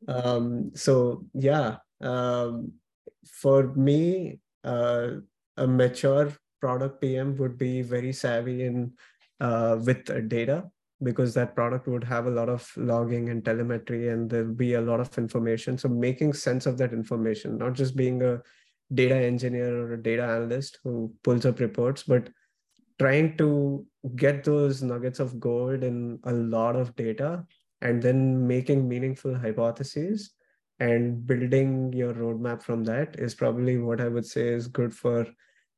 Um, 0.08 0.72
so 0.74 1.24
yeah 1.34 1.76
um, 2.00 2.72
for 3.26 3.74
me, 3.74 4.40
uh, 4.64 5.08
a 5.56 5.66
mature 5.66 6.32
product 6.60 7.00
PM 7.00 7.36
would 7.36 7.58
be 7.58 7.82
very 7.82 8.12
savvy 8.12 8.64
in 8.64 8.92
uh, 9.40 9.78
with 9.84 10.28
data 10.28 10.64
because 11.02 11.34
that 11.34 11.54
product 11.54 11.86
would 11.86 12.04
have 12.04 12.26
a 12.26 12.30
lot 12.30 12.48
of 12.48 12.70
logging 12.76 13.28
and 13.28 13.44
telemetry 13.44 14.08
and 14.08 14.30
there'll 14.30 14.54
be 14.54 14.74
a 14.74 14.80
lot 14.80 14.98
of 14.98 15.16
information. 15.18 15.76
So 15.76 15.88
making 15.88 16.32
sense 16.32 16.64
of 16.64 16.78
that 16.78 16.92
information, 16.92 17.58
not 17.58 17.74
just 17.74 17.96
being 17.96 18.22
a 18.22 18.40
data 18.94 19.14
engineer 19.14 19.82
or 19.82 19.92
a 19.94 20.02
data 20.02 20.22
analyst 20.22 20.78
who 20.82 21.12
pulls 21.22 21.44
up 21.44 21.60
reports, 21.60 22.02
but 22.04 22.30
trying 22.98 23.36
to 23.36 23.84
get 24.14 24.44
those 24.44 24.82
nuggets 24.82 25.20
of 25.20 25.38
gold 25.38 25.82
in 25.82 26.18
a 26.24 26.32
lot 26.32 26.76
of 26.76 26.96
data 26.96 27.44
and 27.82 28.02
then 28.02 28.46
making 28.46 28.88
meaningful 28.88 29.34
hypotheses 29.34 30.30
and 30.78 31.26
building 31.26 31.92
your 31.92 32.12
roadmap 32.12 32.62
from 32.62 32.84
that 32.84 33.16
is 33.18 33.34
probably 33.34 33.78
what 33.78 34.00
I 34.00 34.08
would 34.08 34.26
say 34.26 34.48
is 34.48 34.66
good 34.66 34.94
for 34.94 35.26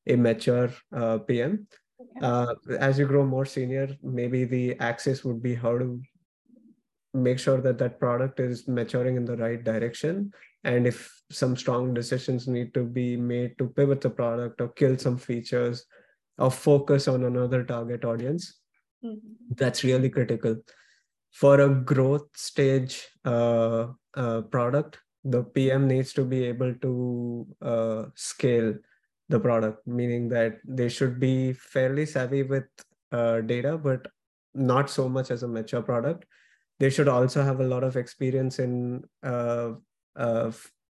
a 0.06 0.16
mature 0.16 0.70
uh, 0.94 1.18
PM. 1.18 1.66
Okay. 2.00 2.26
Uh, 2.26 2.54
as 2.78 2.98
you 2.98 3.06
grow 3.06 3.24
more 3.24 3.46
senior, 3.46 3.88
maybe 4.02 4.44
the 4.44 4.78
axis 4.80 5.24
would 5.24 5.42
be 5.42 5.54
how 5.54 5.78
to 5.78 6.00
make 7.14 7.38
sure 7.38 7.60
that 7.60 7.78
that 7.78 7.98
product 7.98 8.40
is 8.40 8.66
maturing 8.68 9.16
in 9.16 9.24
the 9.24 9.36
right 9.36 9.62
direction. 9.62 10.32
And 10.64 10.86
if 10.86 11.10
some 11.30 11.56
strong 11.56 11.94
decisions 11.94 12.48
need 12.48 12.74
to 12.74 12.84
be 12.84 13.16
made 13.16 13.56
to 13.58 13.68
pivot 13.68 14.00
the 14.00 14.10
product 14.10 14.60
or 14.60 14.68
kill 14.68 14.98
some 14.98 15.16
features 15.16 15.84
or 16.38 16.50
focus 16.50 17.08
on 17.08 17.24
another 17.24 17.64
target 17.64 18.04
audience, 18.04 18.60
mm-hmm. 19.04 19.18
that's 19.56 19.84
really 19.84 20.10
critical 20.10 20.56
for 21.32 21.60
a 21.60 21.68
growth 21.68 22.28
stage 22.34 23.06
uh, 23.24 23.88
uh, 24.18 24.40
product, 24.42 24.98
the 25.24 25.42
PM 25.42 25.86
needs 25.86 26.12
to 26.14 26.24
be 26.24 26.44
able 26.44 26.74
to 26.74 27.46
uh, 27.62 28.04
scale 28.14 28.74
the 29.28 29.40
product, 29.40 29.86
meaning 29.86 30.28
that 30.28 30.58
they 30.66 30.88
should 30.88 31.20
be 31.20 31.52
fairly 31.52 32.06
savvy 32.06 32.42
with 32.42 32.64
uh, 33.12 33.40
data, 33.42 33.78
but 33.78 34.06
not 34.54 34.90
so 34.90 35.08
much 35.08 35.30
as 35.30 35.42
a 35.42 35.48
mature 35.48 35.82
product. 35.82 36.24
They 36.80 36.90
should 36.90 37.08
also 37.08 37.42
have 37.42 37.60
a 37.60 37.70
lot 37.74 37.84
of 37.84 37.96
experience 37.96 38.58
in 38.58 39.04
uh, 39.22 39.72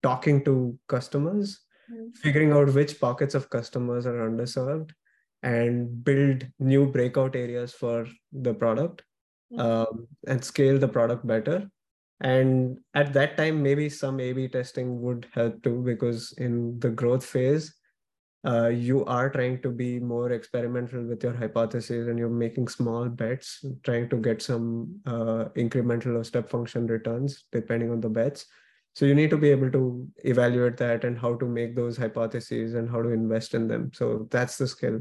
talking 0.02 0.44
to 0.44 0.78
customers, 0.88 1.60
mm-hmm. 1.90 2.10
figuring 2.14 2.52
out 2.52 2.72
which 2.74 3.00
pockets 3.00 3.34
of 3.34 3.50
customers 3.50 4.06
are 4.06 4.28
underserved, 4.28 4.90
and 5.42 6.04
build 6.04 6.46
new 6.58 6.86
breakout 6.86 7.36
areas 7.36 7.72
for 7.72 8.06
the 8.32 8.54
product 8.54 9.02
um, 9.58 10.06
and 10.26 10.44
scale 10.44 10.78
the 10.78 10.88
product 10.88 11.26
better. 11.26 11.70
And 12.20 12.78
at 12.94 13.12
that 13.12 13.36
time, 13.36 13.62
maybe 13.62 13.88
some 13.88 14.20
A 14.20 14.32
B 14.32 14.48
testing 14.48 15.00
would 15.02 15.26
help 15.32 15.62
too, 15.62 15.82
because 15.84 16.32
in 16.38 16.78
the 16.78 16.90
growth 16.90 17.24
phase, 17.24 17.74
uh, 18.46 18.68
you 18.68 19.04
are 19.06 19.30
trying 19.30 19.60
to 19.62 19.70
be 19.70 19.98
more 19.98 20.32
experimental 20.32 21.02
with 21.02 21.22
your 21.22 21.34
hypothesis 21.34 22.08
and 22.08 22.18
you're 22.18 22.28
making 22.28 22.68
small 22.68 23.08
bets, 23.08 23.64
trying 23.82 24.08
to 24.10 24.16
get 24.16 24.42
some 24.42 25.00
uh, 25.06 25.46
incremental 25.56 26.16
or 26.16 26.24
step 26.24 26.48
function 26.48 26.86
returns 26.86 27.44
depending 27.52 27.90
on 27.90 28.00
the 28.00 28.08
bets. 28.08 28.46
So 28.94 29.06
you 29.06 29.14
need 29.14 29.30
to 29.30 29.38
be 29.38 29.50
able 29.50 29.72
to 29.72 30.06
evaluate 30.24 30.76
that 30.76 31.04
and 31.04 31.18
how 31.18 31.34
to 31.36 31.46
make 31.46 31.74
those 31.74 31.96
hypotheses 31.96 32.74
and 32.74 32.88
how 32.88 33.02
to 33.02 33.08
invest 33.08 33.54
in 33.54 33.66
them. 33.66 33.90
So 33.92 34.28
that's 34.30 34.56
the 34.56 34.68
skill 34.68 35.00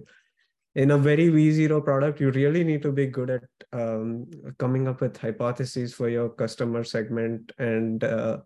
in 0.75 0.92
a 0.92 0.98
very 0.98 1.30
v0 1.30 1.84
product 1.84 2.20
you 2.20 2.32
really 2.32 2.63
need 2.63 2.82
to 2.82 2.92
be 2.92 3.06
good 3.06 3.30
at 3.30 3.44
um, 3.74 4.25
coming 4.58 4.88
up 4.88 5.01
with 5.01 5.18
hypotheses 5.18 5.94
for 5.94 6.10
your 6.10 6.30
customer 6.30 6.84
segment 6.84 7.51
and 7.60 8.03
uh, 8.03 8.38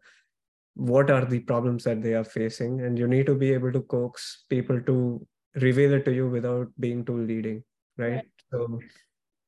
what 0.76 1.10
are 1.10 1.26
the 1.26 1.40
problems 1.40 1.84
that 1.84 2.04
they 2.04 2.14
are 2.14 2.24
facing. 2.24 2.82
And 2.82 3.00
you 3.00 3.08
need 3.08 3.26
to 3.26 3.36
be 3.36 3.52
able 3.52 3.72
to 3.72 3.82
coax 3.82 4.44
people 4.48 4.80
to 4.82 5.26
reveal 5.56 5.94
it 5.94 6.06
to 6.06 6.14
you 6.14 6.30
without 6.30 6.68
being 6.80 7.04
too 7.04 7.18
leading 7.18 7.64
right, 7.98 8.14
right. 8.14 8.26
so 8.52 8.80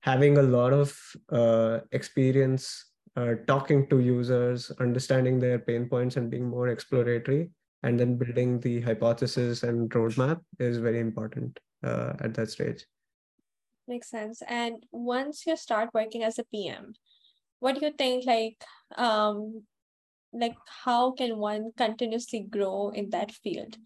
having 0.01 0.37
a 0.37 0.41
lot 0.41 0.73
of 0.73 0.97
uh, 1.31 1.79
experience 1.91 2.85
uh, 3.15 3.33
talking 3.47 3.87
to 3.89 3.99
users 3.99 4.71
understanding 4.79 5.39
their 5.39 5.59
pain 5.59 5.87
points 5.87 6.17
and 6.17 6.29
being 6.29 6.47
more 6.47 6.69
exploratory 6.69 7.49
and 7.83 7.99
then 7.99 8.17
building 8.17 8.59
the 8.61 8.81
hypothesis 8.81 9.63
and 9.63 9.89
roadmap 9.91 10.39
is 10.59 10.77
very 10.77 10.99
important 10.99 11.59
uh, 11.83 12.13
at 12.19 12.33
that 12.35 12.49
stage. 12.49 12.85
Makes 13.87 14.09
sense. 14.09 14.41
And 14.47 14.85
once 14.91 15.45
you 15.47 15.57
start 15.57 15.89
working 15.93 16.23
as 16.23 16.37
a 16.37 16.43
PM, 16.43 16.93
what 17.59 17.75
do 17.75 17.85
you 17.85 17.91
think 17.91 18.25
like 18.25 18.63
um 18.97 19.63
like 20.31 20.55
how 20.83 21.11
can 21.11 21.37
one 21.37 21.71
continuously 21.75 22.41
grow 22.41 22.89
in 22.89 23.09
that 23.09 23.31
field? 23.31 23.77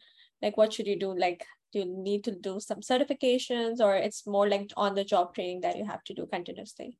Like 0.41 0.57
what 0.57 0.73
should 0.73 0.88
you 0.88 1.00
do? 1.00 1.17
Like 1.17 1.45
do 1.71 1.79
you 1.79 1.85
need 1.85 2.23
to 2.25 2.31
do 2.31 2.59
some 2.59 2.81
certifications 2.81 3.79
or 3.79 3.95
it's 3.95 4.27
more 4.27 4.47
like 4.47 4.71
on 4.77 4.93
the 4.93 5.03
job 5.03 5.33
training 5.33 5.62
that 5.62 5.77
you 5.77 5.85
have 5.85 6.03
to 6.03 6.13
do 6.13 6.27
continuously? 6.27 6.97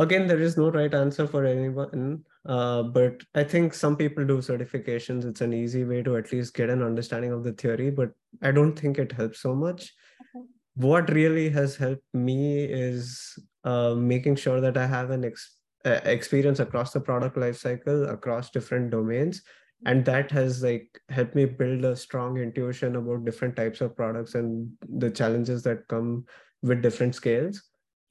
Again, 0.00 0.26
there 0.26 0.40
is 0.40 0.56
no 0.56 0.70
right 0.70 0.92
answer 0.92 1.26
for 1.26 1.44
anyone, 1.44 2.24
uh, 2.46 2.82
but 2.82 3.22
I 3.34 3.44
think 3.44 3.74
some 3.74 3.96
people 3.96 4.26
do 4.26 4.38
certifications. 4.38 5.24
It's 5.24 5.40
an 5.40 5.52
easy 5.52 5.84
way 5.84 6.02
to 6.02 6.16
at 6.16 6.32
least 6.32 6.54
get 6.54 6.68
an 6.68 6.82
understanding 6.82 7.32
of 7.32 7.44
the 7.44 7.52
theory, 7.52 7.90
but 7.90 8.10
I 8.42 8.50
don't 8.50 8.76
think 8.76 8.98
it 8.98 9.12
helps 9.12 9.40
so 9.40 9.54
much. 9.54 9.92
Okay. 10.34 10.44
What 10.74 11.10
really 11.10 11.48
has 11.50 11.76
helped 11.76 12.12
me 12.12 12.64
is 12.64 13.38
uh, 13.62 13.94
making 13.94 14.36
sure 14.36 14.60
that 14.60 14.76
I 14.76 14.86
have 14.86 15.10
an 15.10 15.24
ex- 15.24 15.58
uh, 15.84 16.00
experience 16.04 16.58
across 16.58 16.92
the 16.92 17.00
product 17.00 17.36
lifecycle, 17.36 18.12
across 18.12 18.50
different 18.50 18.90
domains. 18.90 19.42
And 19.86 20.04
that 20.06 20.30
has 20.30 20.62
like 20.62 20.98
helped 21.10 21.34
me 21.34 21.44
build 21.44 21.84
a 21.84 21.94
strong 21.94 22.38
intuition 22.38 22.96
about 22.96 23.24
different 23.24 23.54
types 23.54 23.82
of 23.82 23.94
products 23.94 24.34
and 24.34 24.70
the 24.88 25.10
challenges 25.10 25.62
that 25.64 25.86
come 25.88 26.24
with 26.62 26.80
different 26.80 27.14
scales. 27.14 27.62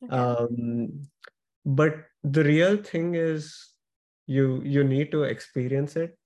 Okay. 0.03 0.15
Um, 0.15 1.07
but 1.65 1.95
the 2.23 2.43
real 2.43 2.77
thing 2.77 3.15
is 3.15 3.73
you 4.25 4.61
you 4.63 4.83
need 4.83 5.11
to 5.11 5.23
experience 5.23 5.95
it 5.95 6.17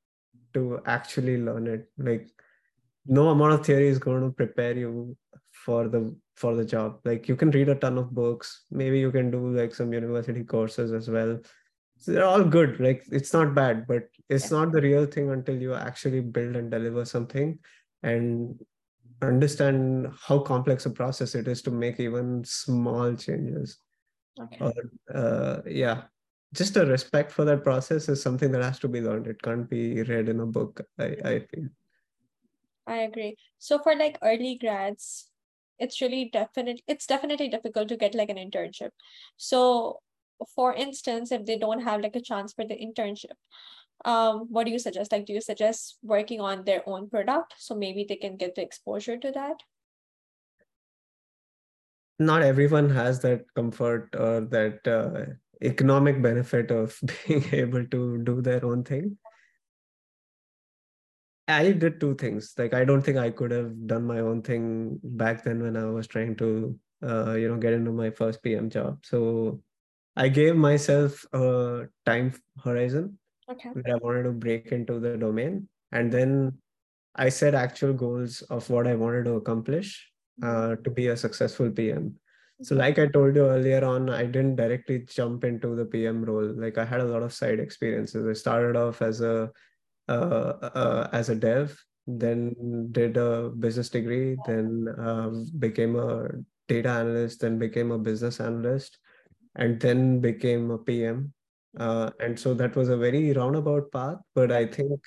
to 0.53 0.79
actually 0.85 1.37
learn 1.37 1.67
it. 1.67 1.89
Like 1.97 2.27
no 3.05 3.29
amount 3.29 3.53
of 3.53 3.65
theory 3.65 3.87
is 3.87 3.99
going 3.99 4.21
to 4.21 4.31
prepare 4.31 4.77
you 4.77 5.17
for 5.51 5.87
the 5.87 6.15
for 6.35 6.55
the 6.55 6.65
job. 6.65 6.99
Like 7.05 7.27
you 7.27 7.35
can 7.35 7.51
read 7.51 7.69
a 7.69 7.75
ton 7.75 7.97
of 7.97 8.11
books. 8.11 8.65
Maybe 8.71 8.99
you 8.99 9.11
can 9.11 9.31
do 9.31 9.49
like 9.49 9.73
some 9.73 9.93
university 9.93 10.43
courses 10.43 10.91
as 10.91 11.09
well. 11.09 11.39
So 11.99 12.11
they're 12.11 12.25
all 12.25 12.43
good. 12.43 12.79
Like 12.79 13.03
it's 13.11 13.33
not 13.33 13.55
bad 13.55 13.87
but 13.87 14.03
it's 14.29 14.51
not 14.51 14.71
the 14.71 14.81
real 14.81 15.05
thing 15.05 15.31
until 15.31 15.55
you 15.55 15.73
actually 15.73 16.21
build 16.21 16.55
and 16.55 16.69
deliver 16.69 17.05
something 17.05 17.57
and 18.03 18.59
understand 19.21 20.07
how 20.21 20.37
complex 20.37 20.85
a 20.85 20.91
process 20.91 21.33
it 21.33 21.47
is 21.47 21.63
to 21.63 21.71
make 21.71 21.99
even 21.99 22.43
small 22.43 23.15
changes 23.15 23.79
okay. 24.39 24.57
or 24.59 24.73
uh, 25.13 25.61
yeah 25.65 26.03
just 26.53 26.77
a 26.77 26.85
respect 26.85 27.31
for 27.31 27.43
that 27.45 27.63
process 27.63 28.07
is 28.07 28.21
something 28.21 28.51
that 28.51 28.63
has 28.63 28.79
to 28.79 28.87
be 28.87 29.01
learned 29.01 29.27
it 29.27 29.41
can't 29.41 29.69
be 29.69 30.01
read 30.03 30.29
in 30.29 30.39
a 30.39 30.45
book 30.45 30.81
i 30.99 31.15
i 31.25 31.39
feel 31.39 31.67
I 32.87 32.99
agree. 32.99 33.35
So 33.59 33.79
for 33.79 33.95
like 33.95 34.17
early 34.23 34.57
grads, 34.59 35.29
it's 35.77 36.01
really 36.01 36.29
definite 36.31 36.81
it's 36.87 37.05
definitely 37.05 37.49
difficult 37.49 37.89
to 37.89 37.97
get 37.97 38.15
like 38.15 38.29
an 38.29 38.37
internship. 38.37 38.91
So 39.35 39.99
for 40.55 40.73
instance, 40.73 41.31
if 41.31 41.45
they 41.45 41.57
don't 41.57 41.81
have 41.81 42.01
like 42.01 42.15
a 42.15 42.21
chance 42.21 42.53
for 42.53 42.65
the 42.65 42.75
internship, 42.75 43.35
um, 44.05 44.47
what 44.49 44.65
do 44.65 44.71
you 44.71 44.79
suggest? 44.79 45.11
Like, 45.11 45.25
do 45.25 45.33
you 45.33 45.41
suggest 45.41 45.97
working 46.03 46.39
on 46.39 46.63
their 46.63 46.87
own 46.87 47.09
product 47.09 47.55
so 47.57 47.75
maybe 47.75 48.05
they 48.07 48.15
can 48.15 48.37
get 48.37 48.55
the 48.55 48.61
exposure 48.61 49.17
to 49.17 49.31
that? 49.31 49.57
Not 52.19 52.41
everyone 52.41 52.89
has 52.89 53.19
that 53.21 53.45
comfort 53.55 54.15
or 54.17 54.41
that 54.41 54.87
uh, 54.87 55.33
economic 55.61 56.21
benefit 56.21 56.71
of 56.71 56.99
being 57.27 57.43
able 57.51 57.85
to 57.85 58.17
do 58.23 58.41
their 58.41 58.63
own 58.65 58.83
thing. 58.83 59.17
I 61.47 61.71
did 61.71 61.99
two 61.99 62.15
things. 62.15 62.53
Like 62.57 62.73
I 62.73 62.83
don't 62.83 63.01
think 63.01 63.17
I 63.17 63.29
could 63.29 63.51
have 63.51 63.87
done 63.87 64.05
my 64.05 64.19
own 64.19 64.41
thing 64.41 64.99
back 65.03 65.43
then 65.43 65.61
when 65.61 65.77
I 65.77 65.85
was 65.85 66.07
trying 66.07 66.35
to, 66.37 66.77
uh, 67.01 67.33
you 67.33 67.47
know, 67.47 67.57
get 67.57 67.73
into 67.73 67.91
my 67.91 68.09
first 68.09 68.43
PM 68.43 68.69
job. 68.69 68.99
So 69.05 69.61
I 70.15 70.27
gave 70.27 70.55
myself 70.55 71.25
a 71.31 71.85
time 72.05 72.33
horizon 72.63 73.17
okay. 73.49 73.69
where 73.69 73.95
I 73.95 73.97
wanted 73.97 74.23
to 74.23 74.31
break 74.31 74.71
into 74.71 74.99
the 74.99 75.15
domain, 75.15 75.69
and 75.91 76.11
then 76.11 76.57
I 77.15 77.29
set 77.29 77.55
actual 77.55 77.93
goals 77.93 78.41
of 78.41 78.69
what 78.69 78.85
I 78.85 78.95
wanted 78.95 79.25
to 79.25 79.35
accomplish 79.35 80.11
uh, 80.43 80.75
to 80.83 80.89
be 80.89 81.07
a 81.07 81.17
successful 81.17 81.69
PM. 81.71 82.15
So, 82.63 82.75
like 82.75 82.97
I 82.97 83.07
told 83.07 83.35
you 83.35 83.45
earlier 83.45 83.85
on, 83.85 84.09
I 84.09 84.25
didn't 84.25 84.55
directly 84.55 85.05
jump 85.07 85.43
into 85.43 85.75
the 85.75 85.85
PM 85.85 86.25
role. 86.25 86.53
Like 86.55 86.77
I 86.77 86.85
had 86.85 87.01
a 87.01 87.05
lot 87.05 87.21
of 87.21 87.33
side 87.33 87.59
experiences. 87.59 88.27
I 88.27 88.33
started 88.33 88.75
off 88.75 89.01
as 89.01 89.21
a 89.21 89.51
uh, 90.09 90.53
uh, 90.61 91.09
as 91.11 91.29
a 91.29 91.35
dev, 91.35 91.77
then 92.07 92.55
did 92.91 93.17
a 93.17 93.49
business 93.49 93.89
degree, 93.89 94.37
then 94.45 94.87
uh, 94.97 95.29
became 95.59 95.97
a 95.97 96.29
data 96.67 96.89
analyst, 96.89 97.41
then 97.41 97.59
became 97.59 97.91
a 97.91 97.97
business 97.99 98.39
analyst, 98.39 98.97
and 99.55 99.79
then 99.79 100.19
became 100.19 100.71
a 100.71 100.77
PM. 100.77 101.33
Uh, 101.77 102.09
and 102.19 102.39
so 102.39 102.53
that 102.53 102.75
was 102.75 102.89
a 102.89 102.97
very 102.97 103.33
roundabout 103.33 103.91
path, 103.91 104.17
but 104.33 104.51
I 104.51 104.65
think 104.65 104.99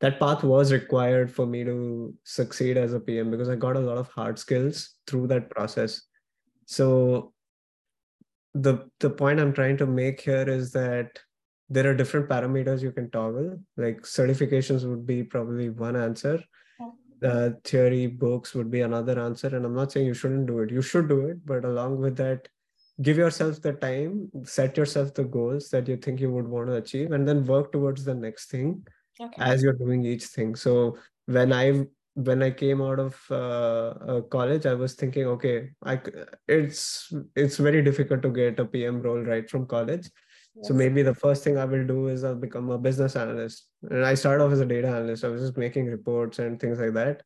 that 0.00 0.20
path 0.20 0.44
was 0.44 0.72
required 0.72 1.30
for 1.30 1.46
me 1.46 1.64
to 1.64 2.14
succeed 2.24 2.76
as 2.76 2.92
a 2.92 3.00
PM 3.00 3.30
because 3.30 3.48
I 3.48 3.56
got 3.56 3.76
a 3.76 3.80
lot 3.80 3.96
of 3.96 4.08
hard 4.08 4.38
skills 4.38 4.94
through 5.06 5.28
that 5.28 5.50
process. 5.50 6.02
So 6.66 7.32
the 8.54 8.88
the 9.00 9.10
point 9.10 9.40
I'm 9.40 9.52
trying 9.52 9.76
to 9.78 9.86
make 9.86 10.20
here 10.20 10.48
is 10.48 10.72
that 10.72 11.18
there 11.68 11.88
are 11.90 11.94
different 11.94 12.28
parameters 12.28 12.82
you 12.82 12.92
can 12.92 13.10
toggle. 13.10 13.58
Like 13.76 14.02
certifications 14.02 14.88
would 14.88 15.06
be 15.06 15.22
probably 15.22 15.70
one 15.70 15.96
answer. 15.96 16.42
Uh, 17.24 17.50
theory 17.64 18.06
books 18.06 18.54
would 18.54 18.70
be 18.70 18.82
another 18.82 19.18
answer. 19.18 19.48
And 19.48 19.64
i'm 19.64 19.74
not 19.74 19.90
saying 19.90 20.06
you 20.06 20.14
shouldn't 20.14 20.46
do 20.46 20.60
it. 20.60 20.70
You 20.70 20.82
should 20.82 21.08
do 21.08 21.26
it. 21.26 21.44
But 21.46 21.64
along 21.64 21.98
with 21.98 22.16
that 22.18 22.48
give 23.02 23.18
yourself 23.18 23.60
the 23.60 23.72
time 23.72 24.30
set 24.42 24.76
yourself 24.76 25.12
the 25.12 25.24
goals 25.24 25.68
that 25.68 25.86
you 25.86 25.96
think 25.96 26.18
you 26.18 26.30
would 26.30 26.48
want 26.48 26.66
to 26.66 26.76
achieve 26.76 27.12
and 27.12 27.28
then 27.28 27.44
work 27.44 27.70
towards 27.70 28.04
the 28.04 28.14
next 28.14 28.50
thing 28.50 28.82
okay. 29.20 29.42
as 29.42 29.62
you're 29.62 29.80
doing 29.84 30.04
each 30.04 30.24
thing 30.24 30.54
so 30.54 30.96
when 31.26 31.52
i 31.52 31.84
when 32.14 32.42
i 32.42 32.50
came 32.50 32.80
out 32.80 32.98
of 32.98 33.20
uh, 33.30 33.88
uh, 34.12 34.20
college 34.22 34.66
i 34.66 34.74
was 34.74 34.94
thinking 34.94 35.26
okay 35.26 35.70
i 35.84 36.00
it's 36.48 37.12
it's 37.34 37.58
very 37.58 37.82
difficult 37.82 38.22
to 38.22 38.30
get 38.30 38.58
a 38.58 38.64
pm 38.64 39.02
role 39.02 39.20
right 39.20 39.50
from 39.50 39.66
college 39.66 40.08
so 40.62 40.72
maybe 40.72 41.02
the 41.02 41.14
first 41.14 41.44
thing 41.44 41.58
I 41.58 41.64
will 41.64 41.86
do 41.86 42.08
is 42.08 42.24
I'll 42.24 42.34
become 42.34 42.70
a 42.70 42.78
business 42.78 43.14
analyst. 43.14 43.68
And 43.90 44.04
I 44.04 44.14
started 44.14 44.44
off 44.44 44.52
as 44.52 44.60
a 44.60 44.66
data 44.66 44.88
analyst. 44.88 45.24
I 45.24 45.28
was 45.28 45.42
just 45.42 45.56
making 45.56 45.86
reports 45.86 46.38
and 46.38 46.58
things 46.58 46.78
like 46.78 46.94
that. 46.94 47.22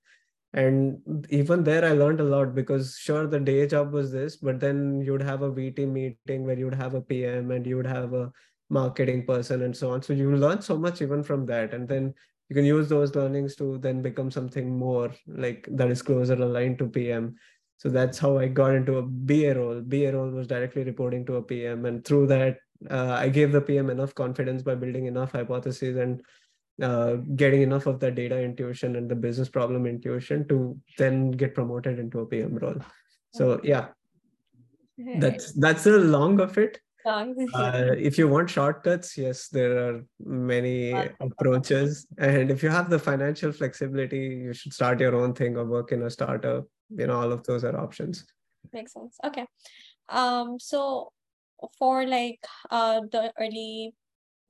And 0.53 0.99
even 1.31 1.63
there, 1.63 1.85
I 1.85 1.93
learned 1.93 2.21
a 2.21 2.25
lot 2.25 2.57
because 2.57 2.97
sure, 2.99 3.29
the 3.29 3.39
day 3.39 3.67
job 3.69 3.93
was 3.93 4.11
this, 4.11 4.37
but 4.37 4.59
then 4.59 5.01
you'd 5.01 5.23
have 5.23 5.43
a 5.43 5.53
VT 5.53 5.87
meeting 5.87 6.45
where 6.45 6.59
you'd 6.59 6.75
have 6.75 6.95
a 6.95 7.01
PM 7.01 7.53
and 7.53 7.65
you'd 7.65 7.87
have 7.87 8.13
a 8.15 8.33
marketing 8.71 9.27
person 9.27 9.63
and 9.63 9.77
so 9.77 9.91
on. 9.91 10.03
So 10.03 10.13
you 10.13 10.35
learn 10.35 10.63
so 10.63 10.79
much 10.79 11.03
even 11.03 11.23
from 11.23 11.45
that. 11.47 11.75
And 11.75 11.87
then 11.87 12.15
you 12.49 12.55
can 12.55 12.65
use 12.65 12.89
those 12.89 13.15
learnings 13.15 13.55
to 13.57 13.79
then 13.79 14.01
become 14.01 14.31
something 14.31 14.77
more 14.77 15.13
like 15.27 15.69
that 15.73 15.91
is 15.91 16.03
closer 16.03 16.35
aligned 16.35 16.79
to 16.79 16.87
PM. 16.87 17.35
So 17.77 17.89
that's 17.89 18.19
how 18.19 18.39
I 18.39 18.49
got 18.49 18.75
into 18.75 18.99
a 18.99 19.03
BA 19.03 19.55
role. 19.55 19.81
BA 19.81 20.13
role 20.13 20.31
was 20.31 20.47
directly 20.47 20.85
reporting 20.85 21.25
to 21.27 21.37
a 21.37 21.43
PM. 21.43 21.87
And 21.87 22.05
through 22.05 22.29
that, 22.29 22.59
uh, 22.91 23.17
I 23.19 23.29
gave 23.29 23.53
the 23.53 23.61
PM 23.61 23.91
enough 23.91 24.15
confidence 24.15 24.63
by 24.63 24.75
building 24.75 25.07
enough 25.07 25.33
hypotheses 25.33 25.97
and 25.97 26.23
uh, 26.83 27.17
getting 27.37 27.63
enough 27.63 27.87
of 27.87 28.01
the 28.01 28.11
data 28.11 28.41
intuition 28.41 28.97
and 28.97 29.11
the 29.11 29.15
business 29.15 29.49
problem 29.49 29.87
intuition 29.87 30.47
to 30.49 30.79
then 30.99 31.31
get 31.31 31.55
promoted 31.55 31.99
into 31.99 32.21
a 32.21 32.27
PM 32.27 32.57
role. 32.57 32.77
So 33.33 33.61
yeah, 33.63 33.89
that's 34.97 35.53
that's 35.53 35.85
the 35.85 35.99
long 35.99 36.41
of 36.41 36.59
it. 36.59 36.81
Uh, 37.55 37.95
if 37.97 38.19
you 38.19 38.29
want 38.29 38.51
shortcuts, 38.51 39.17
yes, 39.17 39.49
there 39.49 39.79
are 39.79 40.05
many 40.25 40.93
approaches. 41.21 42.07
And 42.19 42.51
if 42.51 42.63
you 42.63 42.69
have 42.69 42.91
the 42.91 42.99
financial 42.99 43.53
flexibility, 43.53 44.43
you 44.45 44.53
should 44.53 44.73
start 44.73 45.01
your 45.01 45.15
own 45.17 45.35
thing 45.35 45.57
or 45.57 45.65
work 45.65 45.93
in 45.93 46.03
a 46.03 46.11
startup. 46.11 46.67
You 46.91 47.07
know, 47.07 47.21
all 47.21 47.33
of 47.33 47.43
those 47.45 47.65
are 47.65 47.77
options. 47.79 48.27
Makes 48.73 48.93
sense. 48.93 49.17
Okay. 49.25 49.47
Um, 50.09 50.59
so 50.59 51.13
for 51.79 52.07
like 52.07 52.41
uh 52.71 53.01
the 53.13 53.33
early 53.39 53.95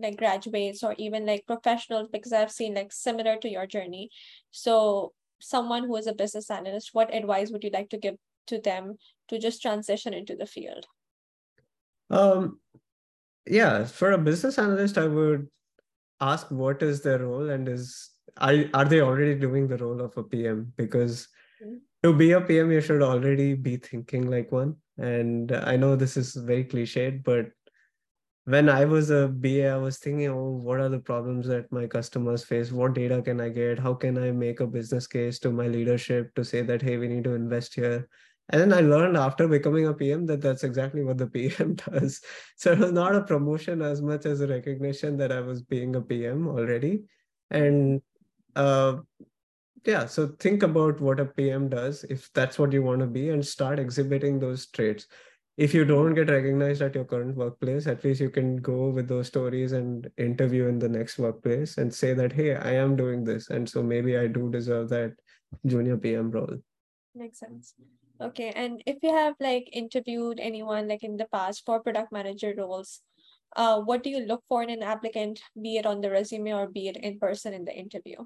like 0.00 0.16
graduates 0.16 0.82
or 0.82 0.94
even 0.98 1.26
like 1.26 1.46
professionals 1.46 2.08
because 2.10 2.32
I've 2.32 2.50
seen 2.50 2.74
like 2.74 2.92
similar 2.92 3.36
to 3.38 3.48
your 3.48 3.66
journey. 3.66 4.10
So 4.50 5.12
someone 5.40 5.84
who 5.84 5.96
is 5.96 6.06
a 6.06 6.14
business 6.14 6.50
analyst, 6.50 6.90
what 6.92 7.14
advice 7.14 7.50
would 7.50 7.64
you 7.64 7.70
like 7.72 7.90
to 7.90 7.98
give 7.98 8.16
to 8.46 8.60
them 8.60 8.96
to 9.28 9.38
just 9.38 9.62
transition 9.62 10.14
into 10.14 10.36
the 10.36 10.46
field? 10.46 10.86
Um 12.10 12.58
yeah, 13.46 13.84
for 13.84 14.12
a 14.12 14.18
business 14.18 14.58
analyst, 14.58 14.98
I 14.98 15.06
would 15.06 15.48
ask 16.20 16.50
what 16.50 16.82
is 16.82 17.02
their 17.02 17.20
role 17.20 17.50
and 17.50 17.68
is 17.68 18.10
are, 18.36 18.54
are 18.74 18.84
they 18.84 19.00
already 19.00 19.34
doing 19.34 19.68
the 19.68 19.76
role 19.78 20.00
of 20.00 20.16
a 20.16 20.22
PM? 20.22 20.72
Because 20.76 21.28
mm-hmm. 21.62 21.76
to 22.02 22.12
be 22.12 22.32
a 22.32 22.40
PM, 22.40 22.70
you 22.70 22.80
should 22.80 23.02
already 23.02 23.54
be 23.54 23.76
thinking 23.76 24.30
like 24.30 24.52
one. 24.52 24.76
And 24.98 25.52
I 25.52 25.76
know 25.76 25.96
this 25.96 26.16
is 26.16 26.34
very 26.34 26.64
cliched, 26.64 27.24
but 27.24 27.46
when 28.44 28.68
I 28.68 28.84
was 28.84 29.10
a 29.10 29.28
BA, 29.28 29.68
I 29.68 29.76
was 29.76 29.98
thinking, 29.98 30.28
oh, 30.28 30.50
what 30.50 30.80
are 30.80 30.88
the 30.88 30.98
problems 30.98 31.46
that 31.46 31.70
my 31.70 31.86
customers 31.86 32.44
face? 32.44 32.72
What 32.72 32.94
data 32.94 33.22
can 33.22 33.40
I 33.40 33.48
get? 33.48 33.78
How 33.78 33.94
can 33.94 34.18
I 34.18 34.30
make 34.32 34.60
a 34.60 34.66
business 34.66 35.06
case 35.06 35.38
to 35.40 35.50
my 35.50 35.68
leadership 35.68 36.34
to 36.34 36.44
say 36.44 36.62
that, 36.62 36.82
hey, 36.82 36.96
we 36.96 37.08
need 37.08 37.24
to 37.24 37.34
invest 37.34 37.74
here? 37.74 38.08
And 38.50 38.60
then 38.60 38.72
I 38.72 38.80
learned 38.80 39.16
after 39.16 39.48
becoming 39.48 39.86
a 39.86 39.94
PM 39.94 40.26
that 40.26 40.40
that's 40.40 40.64
exactly 40.64 41.04
what 41.04 41.18
the 41.18 41.26
PM 41.26 41.74
does. 41.90 42.20
So 42.56 42.72
it 42.72 42.78
was 42.78 42.92
not 42.92 43.14
a 43.14 43.22
promotion 43.22 43.80
as 43.80 44.02
much 44.02 44.26
as 44.26 44.40
a 44.40 44.48
recognition 44.48 45.16
that 45.18 45.32
I 45.32 45.40
was 45.40 45.62
being 45.62 45.96
a 45.96 46.00
PM 46.00 46.48
already. 46.48 47.04
And 47.50 48.02
uh, 48.56 48.96
yeah 49.84 50.06
so 50.06 50.28
think 50.38 50.62
about 50.62 51.00
what 51.00 51.20
a 51.20 51.24
pm 51.24 51.68
does 51.68 52.04
if 52.04 52.30
that's 52.34 52.58
what 52.58 52.72
you 52.72 52.82
want 52.82 53.00
to 53.00 53.06
be 53.06 53.30
and 53.30 53.44
start 53.44 53.78
exhibiting 53.78 54.38
those 54.38 54.66
traits 54.66 55.06
if 55.56 55.74
you 55.74 55.84
don't 55.84 56.14
get 56.14 56.30
recognized 56.30 56.82
at 56.82 56.94
your 56.94 57.04
current 57.04 57.36
workplace 57.36 57.86
at 57.86 58.04
least 58.04 58.20
you 58.20 58.30
can 58.30 58.56
go 58.56 58.88
with 58.88 59.08
those 59.08 59.26
stories 59.26 59.72
and 59.72 60.10
interview 60.18 60.66
in 60.66 60.78
the 60.78 60.88
next 60.88 61.18
workplace 61.18 61.78
and 61.78 61.92
say 61.92 62.12
that 62.12 62.32
hey 62.32 62.54
i 62.56 62.72
am 62.72 62.94
doing 62.94 63.24
this 63.24 63.48
and 63.50 63.68
so 63.68 63.82
maybe 63.82 64.18
i 64.18 64.26
do 64.26 64.50
deserve 64.50 64.88
that 64.88 65.12
junior 65.66 65.96
pm 65.96 66.30
role 66.30 66.56
makes 67.14 67.38
sense 67.38 67.74
okay 68.20 68.52
and 68.54 68.82
if 68.86 68.96
you 69.02 69.12
have 69.14 69.34
like 69.40 69.68
interviewed 69.72 70.38
anyone 70.40 70.88
like 70.88 71.02
in 71.02 71.16
the 71.16 71.26
past 71.32 71.62
for 71.64 71.80
product 71.80 72.12
manager 72.12 72.54
roles 72.56 73.00
uh, 73.56 73.80
what 73.80 74.02
do 74.02 74.10
you 74.10 74.26
look 74.26 74.42
for 74.48 74.62
in 74.62 74.70
an 74.70 74.82
applicant, 74.82 75.40
be 75.60 75.76
it 75.76 75.86
on 75.86 76.00
the 76.00 76.10
resume 76.10 76.52
or 76.52 76.68
be 76.68 76.88
it 76.88 76.96
in 76.96 77.18
person 77.18 77.52
in 77.52 77.64
the 77.64 77.72
interview? 77.72 78.16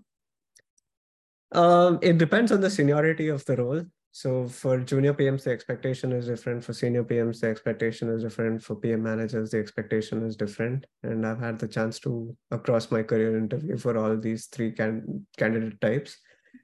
Um, 1.53 1.99
it 2.03 2.19
depends 2.19 2.53
on 2.53 2.61
the 2.61 2.71
seniority 2.71 3.29
of 3.29 3.45
the 3.45 3.57
role. 3.57 3.83
So 4.13 4.47
for 4.47 4.79
junior 4.79 5.13
PMs, 5.13 5.43
the 5.43 5.51
expectation 5.51 6.13
is 6.13 6.27
different. 6.27 6.63
For 6.63 6.73
senior 6.73 7.03
PMs, 7.03 7.41
the 7.41 7.49
expectation 7.49 8.09
is 8.11 8.23
different. 8.23 8.63
For 8.63 8.77
PM 8.77 9.03
managers, 9.03 9.51
the 9.51 9.59
expectation 9.59 10.25
is 10.25 10.37
different. 10.37 10.87
And 11.03 11.27
I've 11.27 11.41
had 11.41 11.59
the 11.59 11.67
chance 11.67 11.99
to, 12.01 12.37
across 12.51 12.93
my 12.93 13.03
career, 13.03 13.37
interview 13.37 13.77
for 13.77 13.99
all 13.99 14.17
these 14.17 14.47
three 14.47 14.71
can, 14.71 15.27
candidate 15.37 15.81
types. 15.81 16.19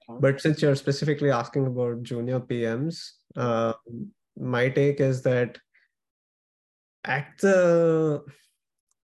Okay. 0.09 0.19
But 0.21 0.41
since 0.41 0.63
you're 0.63 0.77
specifically 0.77 1.31
asking 1.31 1.67
about 1.67 2.05
junior 2.05 2.39
PMs, 2.39 3.11
uh, 3.37 3.73
my 4.37 4.69
take 4.69 5.01
is 5.01 5.23
that 5.23 5.59
at 7.05 7.27
the 7.41 8.23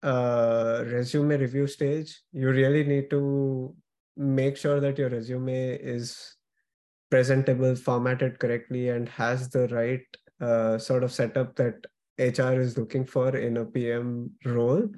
uh, 0.02 0.84
resume 0.86 1.36
review 1.36 1.66
stage, 1.66 2.20
you 2.32 2.48
really 2.48 2.84
need 2.84 3.10
to 3.10 3.74
make 4.16 4.56
sure 4.56 4.80
that 4.80 4.98
your 4.98 5.08
resume 5.08 5.74
is 5.76 6.36
presentable, 7.10 7.74
formatted 7.76 8.38
correctly, 8.38 8.88
and 8.88 9.08
has 9.08 9.48
the 9.50 9.68
right 9.68 10.04
uh, 10.40 10.78
sort 10.78 11.04
of 11.04 11.12
setup 11.12 11.54
that 11.56 11.74
HR 12.18 12.60
is 12.60 12.76
looking 12.76 13.04
for 13.04 13.36
in 13.36 13.58
a 13.58 13.64
PM 13.64 14.30
role. 14.44 14.88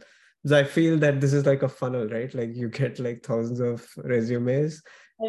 So 0.47 0.59
I 0.59 0.65
feel 0.65 0.99
that 0.99 1.21
this 1.21 1.33
is 1.33 1.47
like 1.47 1.63
a 1.63 1.69
funnel, 1.69 2.07
right? 2.09 2.33
Like 2.35 2.55
you 2.55 2.69
get 2.69 2.99
like 2.99 3.25
thousands 3.25 3.61
of 3.61 3.87
resumes, 3.97 4.83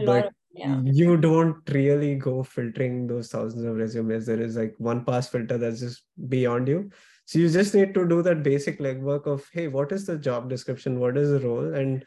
but 0.06 0.32
yeah. 0.56 0.80
you 0.84 1.18
don't 1.18 1.58
really 1.70 2.16
go 2.16 2.44
filtering 2.44 3.08
those 3.08 3.30
thousands 3.30 3.66
of 3.66 3.76
resumes. 3.76 4.26
There 4.26 4.42
is 4.42 4.56
like 4.56 4.74
one 4.78 5.04
pass 5.04 5.28
filter 5.28 5.58
that's 5.58 5.80
just 5.80 6.04
beyond 6.30 6.68
you. 6.68 6.90
So 7.26 7.40
you 7.40 7.50
just 7.50 7.74
need 7.74 7.94
to 7.96 8.08
do 8.08 8.22
that 8.22 8.44
basic 8.44 8.80
legwork 8.80 9.26
of, 9.26 9.48
hey, 9.52 9.68
what 9.68 9.92
is 9.92 10.06
the 10.06 10.18
job 10.18 10.50
description? 10.50 11.00
What 11.00 11.18
is 11.18 11.30
the 11.32 11.40
role? 11.40 11.74
And 11.74 12.06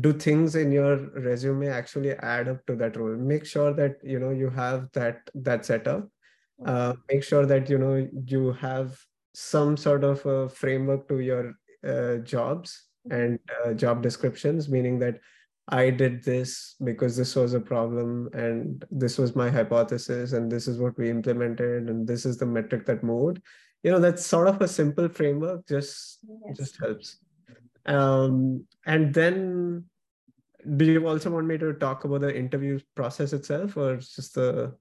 do 0.00 0.12
things 0.12 0.56
in 0.56 0.72
your 0.72 0.96
resume 1.20 1.68
actually 1.68 2.12
add 2.14 2.48
up 2.48 2.64
to 2.66 2.74
that 2.74 2.96
role 2.96 3.14
make 3.16 3.46
sure 3.46 3.72
that 3.72 3.96
you 4.02 4.18
know 4.18 4.30
you 4.30 4.50
have 4.50 4.90
that 4.92 5.20
that 5.34 5.64
setup 5.64 6.08
uh, 6.64 6.92
make 7.08 7.22
sure 7.22 7.46
that 7.46 7.70
you 7.70 7.78
know 7.78 8.08
you 8.26 8.52
have 8.52 8.98
some 9.34 9.76
sort 9.76 10.02
of 10.02 10.24
a 10.26 10.48
framework 10.48 11.06
to 11.08 11.20
your 11.20 11.54
uh, 11.86 12.16
jobs 12.16 12.88
and 13.10 13.38
uh, 13.64 13.72
job 13.74 14.02
descriptions 14.02 14.68
meaning 14.68 14.98
that 14.98 15.20
i 15.68 15.90
did 15.90 16.22
this 16.22 16.76
because 16.84 17.16
this 17.16 17.34
was 17.34 17.54
a 17.54 17.60
problem 17.60 18.28
and 18.32 18.84
this 18.90 19.18
was 19.18 19.34
my 19.34 19.50
hypothesis 19.50 20.32
and 20.32 20.50
this 20.50 20.68
is 20.68 20.78
what 20.78 20.96
we 20.96 21.10
implemented 21.10 21.88
and 21.88 22.06
this 22.06 22.24
is 22.24 22.38
the 22.38 22.46
metric 22.46 22.86
that 22.86 23.02
moved 23.02 23.40
you 23.82 23.90
know 23.90 23.98
that's 23.98 24.24
sort 24.24 24.48
of 24.48 24.60
a 24.60 24.68
simple 24.68 25.08
framework 25.08 25.66
just 25.66 26.18
yes. 26.46 26.56
just 26.56 26.78
helps 26.78 27.18
um, 27.86 28.64
and 28.86 29.14
then 29.14 29.84
do 30.76 30.84
you 30.84 31.06
also 31.06 31.30
want 31.30 31.46
me 31.46 31.56
to 31.56 31.72
talk 31.74 32.04
about 32.04 32.20
the 32.22 32.36
interview 32.36 32.78
process 32.94 33.32
itself 33.32 33.76
or 33.76 33.96
just 33.96 34.34
the 34.34 34.74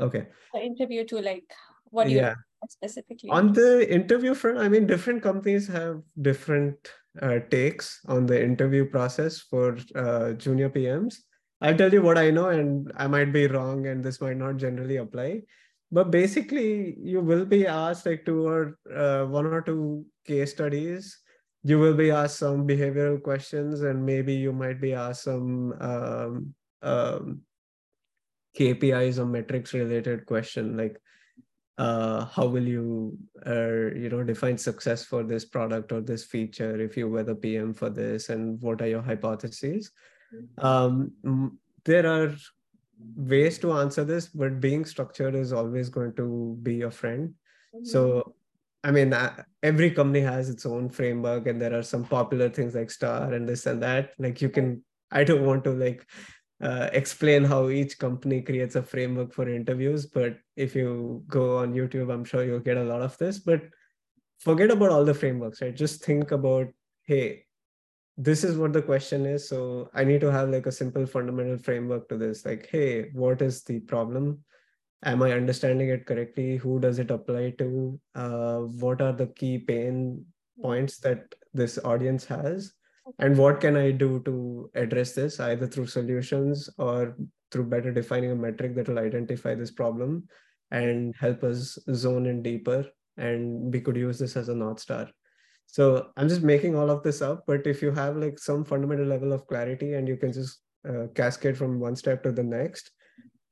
okay 0.00 0.26
the 0.54 0.60
interview 0.60 1.04
to 1.04 1.18
like 1.20 1.44
what 1.90 2.06
do 2.06 2.12
yeah. 2.12 2.34
Specifically? 2.68 3.30
On 3.30 3.52
the 3.52 3.92
interview 3.92 4.34
front 4.34 4.58
i 4.58 4.68
mean 4.68 4.86
different 4.86 5.22
companies 5.22 5.66
have 5.68 6.00
different 6.22 6.76
uh, 7.22 7.38
takes 7.50 8.00
on 8.08 8.26
the 8.26 8.42
interview 8.42 8.84
process 8.84 9.40
for 9.40 9.76
uh, 9.94 10.32
junior 10.32 10.68
pms 10.68 11.16
i'll 11.62 11.76
tell 11.76 11.92
you 11.92 12.02
what 12.02 12.18
i 12.18 12.30
know 12.30 12.48
and 12.48 12.92
i 12.96 13.06
might 13.06 13.32
be 13.32 13.46
wrong 13.46 13.86
and 13.86 14.04
this 14.04 14.20
might 14.20 14.36
not 14.36 14.56
generally 14.56 14.96
apply 14.96 15.40
but 15.92 16.10
basically 16.10 16.96
you 16.98 17.20
will 17.20 17.44
be 17.44 17.66
asked 17.66 18.06
like 18.06 18.24
two 18.24 18.46
or 18.46 18.78
uh, 18.94 19.24
one 19.24 19.46
or 19.46 19.62
two 19.62 20.04
case 20.26 20.50
studies. 20.50 21.20
You 21.62 21.78
will 21.78 21.94
be 21.94 22.10
asked 22.10 22.38
some 22.38 22.66
behavioral 22.66 23.22
questions 23.22 23.82
and 23.82 24.04
maybe 24.04 24.34
you 24.34 24.52
might 24.52 24.80
be 24.80 24.94
asked 24.94 25.24
some 25.24 25.74
um, 25.80 26.54
um, 26.82 27.40
KPIs 28.58 29.18
or 29.18 29.26
metrics 29.26 29.74
related 29.74 30.26
question 30.26 30.76
like 30.76 31.00
uh, 31.78 32.24
how 32.26 32.46
will 32.46 32.66
you 32.66 33.18
uh, 33.46 33.92
you 33.94 34.08
know 34.10 34.22
define 34.22 34.56
success 34.56 35.04
for 35.04 35.22
this 35.22 35.44
product 35.44 35.92
or 35.92 36.00
this 36.00 36.24
feature 36.24 36.80
if 36.80 36.96
you 36.96 37.08
were 37.08 37.22
the 37.22 37.34
PM 37.34 37.74
for 37.74 37.90
this 37.90 38.28
and 38.30 38.60
what 38.62 38.80
are 38.80 38.88
your 38.88 39.02
hypotheses? 39.02 39.90
Um, 40.58 41.12
there 41.84 42.06
are 42.06 42.34
ways 43.14 43.58
to 43.58 43.72
answer 43.72 44.04
this, 44.04 44.28
but 44.28 44.60
being 44.60 44.84
structured 44.84 45.34
is 45.34 45.52
always 45.52 45.88
going 45.88 46.14
to 46.14 46.58
be 46.62 46.76
your 46.76 46.90
friend. 46.90 47.34
Mm-hmm. 47.74 47.84
So 47.84 48.34
I 48.86 48.92
mean, 48.92 49.12
uh, 49.12 49.42
every 49.64 49.90
company 49.90 50.20
has 50.20 50.48
its 50.48 50.64
own 50.64 50.88
framework, 50.90 51.48
and 51.48 51.60
there 51.60 51.76
are 51.76 51.82
some 51.82 52.04
popular 52.04 52.48
things 52.48 52.74
like 52.74 52.90
Star 52.90 53.32
and 53.32 53.48
this 53.48 53.66
and 53.66 53.82
that. 53.82 54.10
Like 54.16 54.40
you 54.40 54.48
can, 54.48 54.84
I 55.10 55.24
don't 55.24 55.44
want 55.44 55.64
to 55.64 55.70
like 55.70 56.06
uh, 56.60 56.88
explain 56.92 57.44
how 57.44 57.68
each 57.68 57.98
company 57.98 58.40
creates 58.40 58.76
a 58.76 58.82
framework 58.82 59.32
for 59.32 59.48
interviews, 59.48 60.06
but 60.06 60.38
if 60.56 60.74
you 60.74 61.22
go 61.28 61.58
on 61.58 61.74
YouTube, 61.74 62.12
I'm 62.12 62.24
sure 62.24 62.44
you'll 62.44 62.60
get 62.60 62.78
a 62.78 62.84
lot 62.84 63.02
of 63.02 63.16
this. 63.18 63.38
But 63.38 63.62
forget 64.38 64.70
about 64.70 64.90
all 64.90 65.04
the 65.04 65.14
frameworks, 65.14 65.60
right? 65.60 65.74
Just 65.74 66.04
think 66.04 66.30
about, 66.30 66.68
hey, 67.04 67.44
this 68.16 68.44
is 68.44 68.56
what 68.56 68.72
the 68.72 68.80
question 68.80 69.26
is. 69.26 69.46
So 69.46 69.90
I 69.92 70.04
need 70.04 70.22
to 70.22 70.32
have 70.32 70.48
like 70.48 70.66
a 70.66 70.72
simple 70.72 71.06
fundamental 71.06 71.58
framework 71.58 72.08
to 72.08 72.16
this. 72.16 72.46
Like, 72.46 72.68
hey, 72.70 73.10
what 73.12 73.42
is 73.42 73.62
the 73.64 73.80
problem? 73.80 74.42
am 75.04 75.22
i 75.22 75.32
understanding 75.32 75.88
it 75.88 76.06
correctly 76.06 76.56
who 76.56 76.78
does 76.80 76.98
it 76.98 77.10
apply 77.10 77.50
to 77.58 78.00
uh, 78.14 78.58
what 78.84 79.00
are 79.00 79.12
the 79.12 79.26
key 79.26 79.58
pain 79.58 80.24
points 80.60 80.98
that 80.98 81.34
this 81.52 81.78
audience 81.84 82.24
has 82.24 82.72
and 83.18 83.36
what 83.36 83.60
can 83.60 83.76
i 83.76 83.90
do 83.90 84.20
to 84.24 84.70
address 84.74 85.12
this 85.12 85.38
either 85.40 85.66
through 85.66 85.86
solutions 85.86 86.68
or 86.78 87.16
through 87.50 87.64
better 87.64 87.92
defining 87.92 88.32
a 88.32 88.34
metric 88.34 88.74
that 88.74 88.88
will 88.88 88.98
identify 88.98 89.54
this 89.54 89.70
problem 89.70 90.24
and 90.70 91.14
help 91.18 91.44
us 91.44 91.78
zone 91.94 92.26
in 92.26 92.42
deeper 92.42 92.84
and 93.16 93.72
we 93.72 93.80
could 93.80 93.96
use 93.96 94.18
this 94.18 94.36
as 94.36 94.48
a 94.48 94.54
north 94.54 94.80
star? 94.80 95.08
So 95.66 96.10
i'm 96.16 96.28
just 96.28 96.42
making 96.42 96.76
all 96.76 96.90
of 96.90 97.02
this 97.02 97.22
up 97.22 97.44
but 97.46 97.66
if 97.66 97.82
you 97.82 97.92
have 97.92 98.16
like 98.16 98.38
some 98.38 98.64
fundamental 98.64 99.06
level 99.06 99.32
of 99.32 99.46
clarity 99.46 99.94
and 99.94 100.08
you 100.08 100.16
can 100.16 100.32
just 100.32 100.60
uh, 100.88 101.06
cascade 101.14 101.58
from 101.58 101.80
one 101.80 101.96
step 101.96 102.22
to 102.22 102.32
the 102.32 102.42
next 102.42 102.90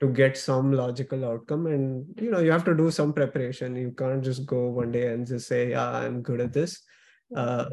to 0.00 0.08
get 0.08 0.36
some 0.36 0.72
logical 0.72 1.24
outcome 1.24 1.66
and 1.66 2.04
you 2.20 2.30
know 2.30 2.40
you 2.40 2.50
have 2.50 2.64
to 2.64 2.74
do 2.74 2.90
some 2.90 3.12
preparation. 3.12 3.76
You 3.76 3.92
can't 3.92 4.22
just 4.22 4.44
go 4.46 4.66
one 4.68 4.92
day 4.92 5.12
and 5.12 5.26
just 5.26 5.48
say 5.48 5.70
yeah 5.70 5.90
i'm 5.90 6.22
good 6.22 6.40
at 6.40 6.52
this. 6.52 6.82
Uh, 7.34 7.66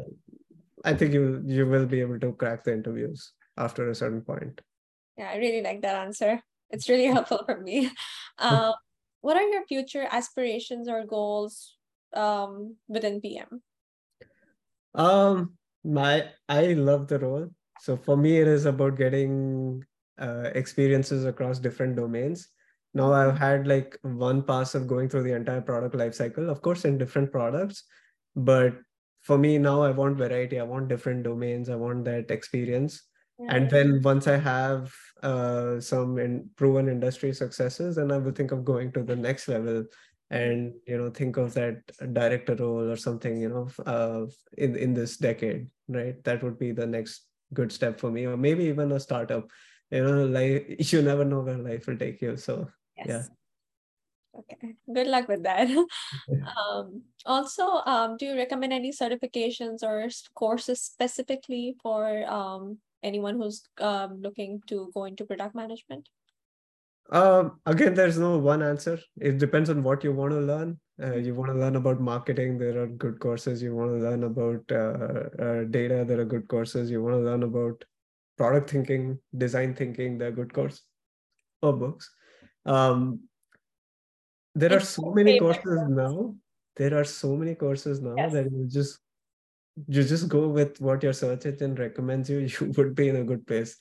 i 0.84 0.92
think 0.94 1.12
you 1.12 1.42
you 1.46 1.66
will 1.66 1.86
be 1.86 2.00
able 2.00 2.18
to 2.18 2.32
crack 2.32 2.64
the 2.64 2.72
interviews 2.72 3.32
after 3.56 3.88
a 3.88 3.94
certain 3.94 4.22
point. 4.22 4.60
Yeah 5.16 5.30
i 5.30 5.36
really 5.36 5.62
like 5.62 5.82
that 5.82 5.96
answer. 5.96 6.42
It's 6.70 6.88
really 6.88 7.06
helpful 7.16 7.42
for 7.44 7.60
me. 7.60 7.90
Um, 8.38 8.72
what 9.20 9.36
are 9.36 9.46
your 9.46 9.64
future 9.66 10.08
aspirations 10.10 10.88
or 10.88 11.04
goals 11.04 11.76
um, 12.16 12.76
within 12.88 13.20
pm 13.20 13.60
um 14.94 15.52
my 15.84 16.30
i 16.48 16.72
love 16.72 17.08
the 17.08 17.18
role. 17.18 17.48
So 17.80 17.96
for 17.96 18.16
me 18.16 18.38
it 18.40 18.48
is 18.48 18.64
about 18.66 18.96
getting 18.96 19.84
uh, 20.18 20.50
experiences 20.54 21.24
across 21.24 21.58
different 21.58 21.96
domains. 21.96 22.48
Now 22.94 23.12
I've 23.12 23.38
had 23.38 23.66
like 23.66 23.98
one 24.02 24.42
pass 24.42 24.74
of 24.74 24.86
going 24.86 25.08
through 25.08 25.22
the 25.24 25.34
entire 25.34 25.62
product 25.62 25.94
lifecycle, 25.94 26.48
of 26.48 26.60
course, 26.62 26.84
in 26.84 26.98
different 26.98 27.32
products. 27.32 27.84
But 28.36 28.74
for 29.22 29.38
me 29.38 29.58
now, 29.58 29.82
I 29.82 29.90
want 29.90 30.18
variety. 30.18 30.58
I 30.60 30.64
want 30.64 30.88
different 30.88 31.22
domains. 31.22 31.68
I 31.68 31.76
want 31.76 32.04
that 32.04 32.30
experience. 32.30 33.02
Yeah. 33.38 33.54
And 33.54 33.70
then 33.70 34.00
once 34.02 34.26
I 34.26 34.36
have 34.36 34.92
uh, 35.22 35.80
some 35.80 36.18
in 36.18 36.50
proven 36.56 36.88
industry 36.88 37.32
successes, 37.32 37.96
then 37.96 38.12
I 38.12 38.18
will 38.18 38.32
think 38.32 38.52
of 38.52 38.64
going 38.64 38.92
to 38.92 39.02
the 39.02 39.16
next 39.16 39.48
level 39.48 39.84
and 40.32 40.72
you 40.86 40.96
know 40.96 41.10
think 41.10 41.36
of 41.36 41.52
that 41.52 41.76
director 42.14 42.54
role 42.54 42.90
or 42.90 42.96
something 42.96 43.38
you 43.38 43.50
know 43.50 43.68
uh, 43.84 44.24
in 44.56 44.74
in 44.76 44.94
this 44.94 45.18
decade 45.18 45.68
right 45.88 46.24
that 46.24 46.42
would 46.42 46.58
be 46.58 46.72
the 46.72 46.86
next 46.86 47.26
good 47.52 47.70
step 47.70 48.00
for 48.00 48.10
me 48.10 48.26
or 48.26 48.36
maybe 48.36 48.64
even 48.64 48.90
a 48.92 48.98
startup 48.98 49.46
you 49.90 50.02
know 50.02 50.24
life 50.24 50.64
you 50.92 51.02
never 51.02 51.24
know 51.24 51.40
where 51.40 51.58
life 51.58 51.86
will 51.86 51.98
take 51.98 52.22
you 52.22 52.34
so 52.34 52.66
yes. 52.96 53.06
yeah 53.08 53.22
okay 54.38 54.74
good 54.92 55.06
luck 55.06 55.28
with 55.28 55.42
that. 55.42 55.68
Um, 56.52 57.02
also 57.26 57.82
um, 57.86 58.16
do 58.16 58.26
you 58.26 58.36
recommend 58.36 58.72
any 58.72 58.92
certifications 58.92 59.82
or 59.82 60.08
courses 60.34 60.80
specifically 60.80 61.76
for 61.82 62.24
um, 62.30 62.78
anyone 63.02 63.36
who's 63.36 63.62
um, 63.80 64.20
looking 64.20 64.60
to 64.68 64.90
go 64.94 65.04
into 65.04 65.24
product 65.24 65.54
management? 65.54 66.08
Um, 67.10 67.60
again 67.66 67.94
there's 67.94 68.18
no 68.18 68.38
one 68.38 68.62
answer. 68.62 68.98
It 69.20 69.38
depends 69.38 69.70
on 69.70 69.82
what 69.82 70.04
you 70.04 70.12
want 70.12 70.32
to 70.32 70.40
learn. 70.40 70.78
Uh, 71.02 71.16
you 71.16 71.34
want 71.34 71.50
to 71.50 71.58
learn 71.58 71.76
about 71.76 72.00
marketing 72.00 72.58
there 72.58 72.82
are 72.82 72.86
good 72.86 73.18
courses. 73.20 73.62
You 73.62 73.74
want 73.74 73.90
to 73.90 73.98
learn 73.98 74.24
about 74.24 74.62
uh, 74.70 75.42
uh, 75.42 75.64
data 75.64 76.04
there 76.06 76.20
are 76.20 76.24
good 76.24 76.48
courses. 76.48 76.90
You 76.90 77.02
want 77.02 77.16
to 77.16 77.20
learn 77.20 77.42
about 77.42 77.84
product 78.38 78.70
thinking, 78.70 79.18
design 79.36 79.74
thinking, 79.74 80.18
there 80.18 80.28
are 80.28 80.32
good 80.32 80.52
courses 80.52 80.82
or 81.62 81.72
books. 81.72 82.10
Um, 82.66 83.20
there 84.54 84.72
it's 84.72 84.84
are 84.84 85.02
so 85.02 85.12
many 85.12 85.38
course. 85.38 85.58
courses 85.58 85.88
now. 85.88 86.34
There 86.76 86.98
are 86.98 87.04
so 87.04 87.36
many 87.36 87.54
courses 87.54 88.00
now 88.00 88.14
yes. 88.16 88.32
that 88.32 88.50
you 88.50 88.66
just 88.68 88.98
you 89.88 90.02
just 90.02 90.28
go 90.28 90.48
with 90.48 90.80
what 90.80 91.02
your 91.02 91.12
search 91.12 91.46
engine 91.46 91.74
recommends 91.74 92.28
you, 92.28 92.38
you 92.60 92.72
would 92.76 92.94
be 92.94 93.08
in 93.08 93.16
a 93.16 93.24
good 93.24 93.46
place. 93.46 93.76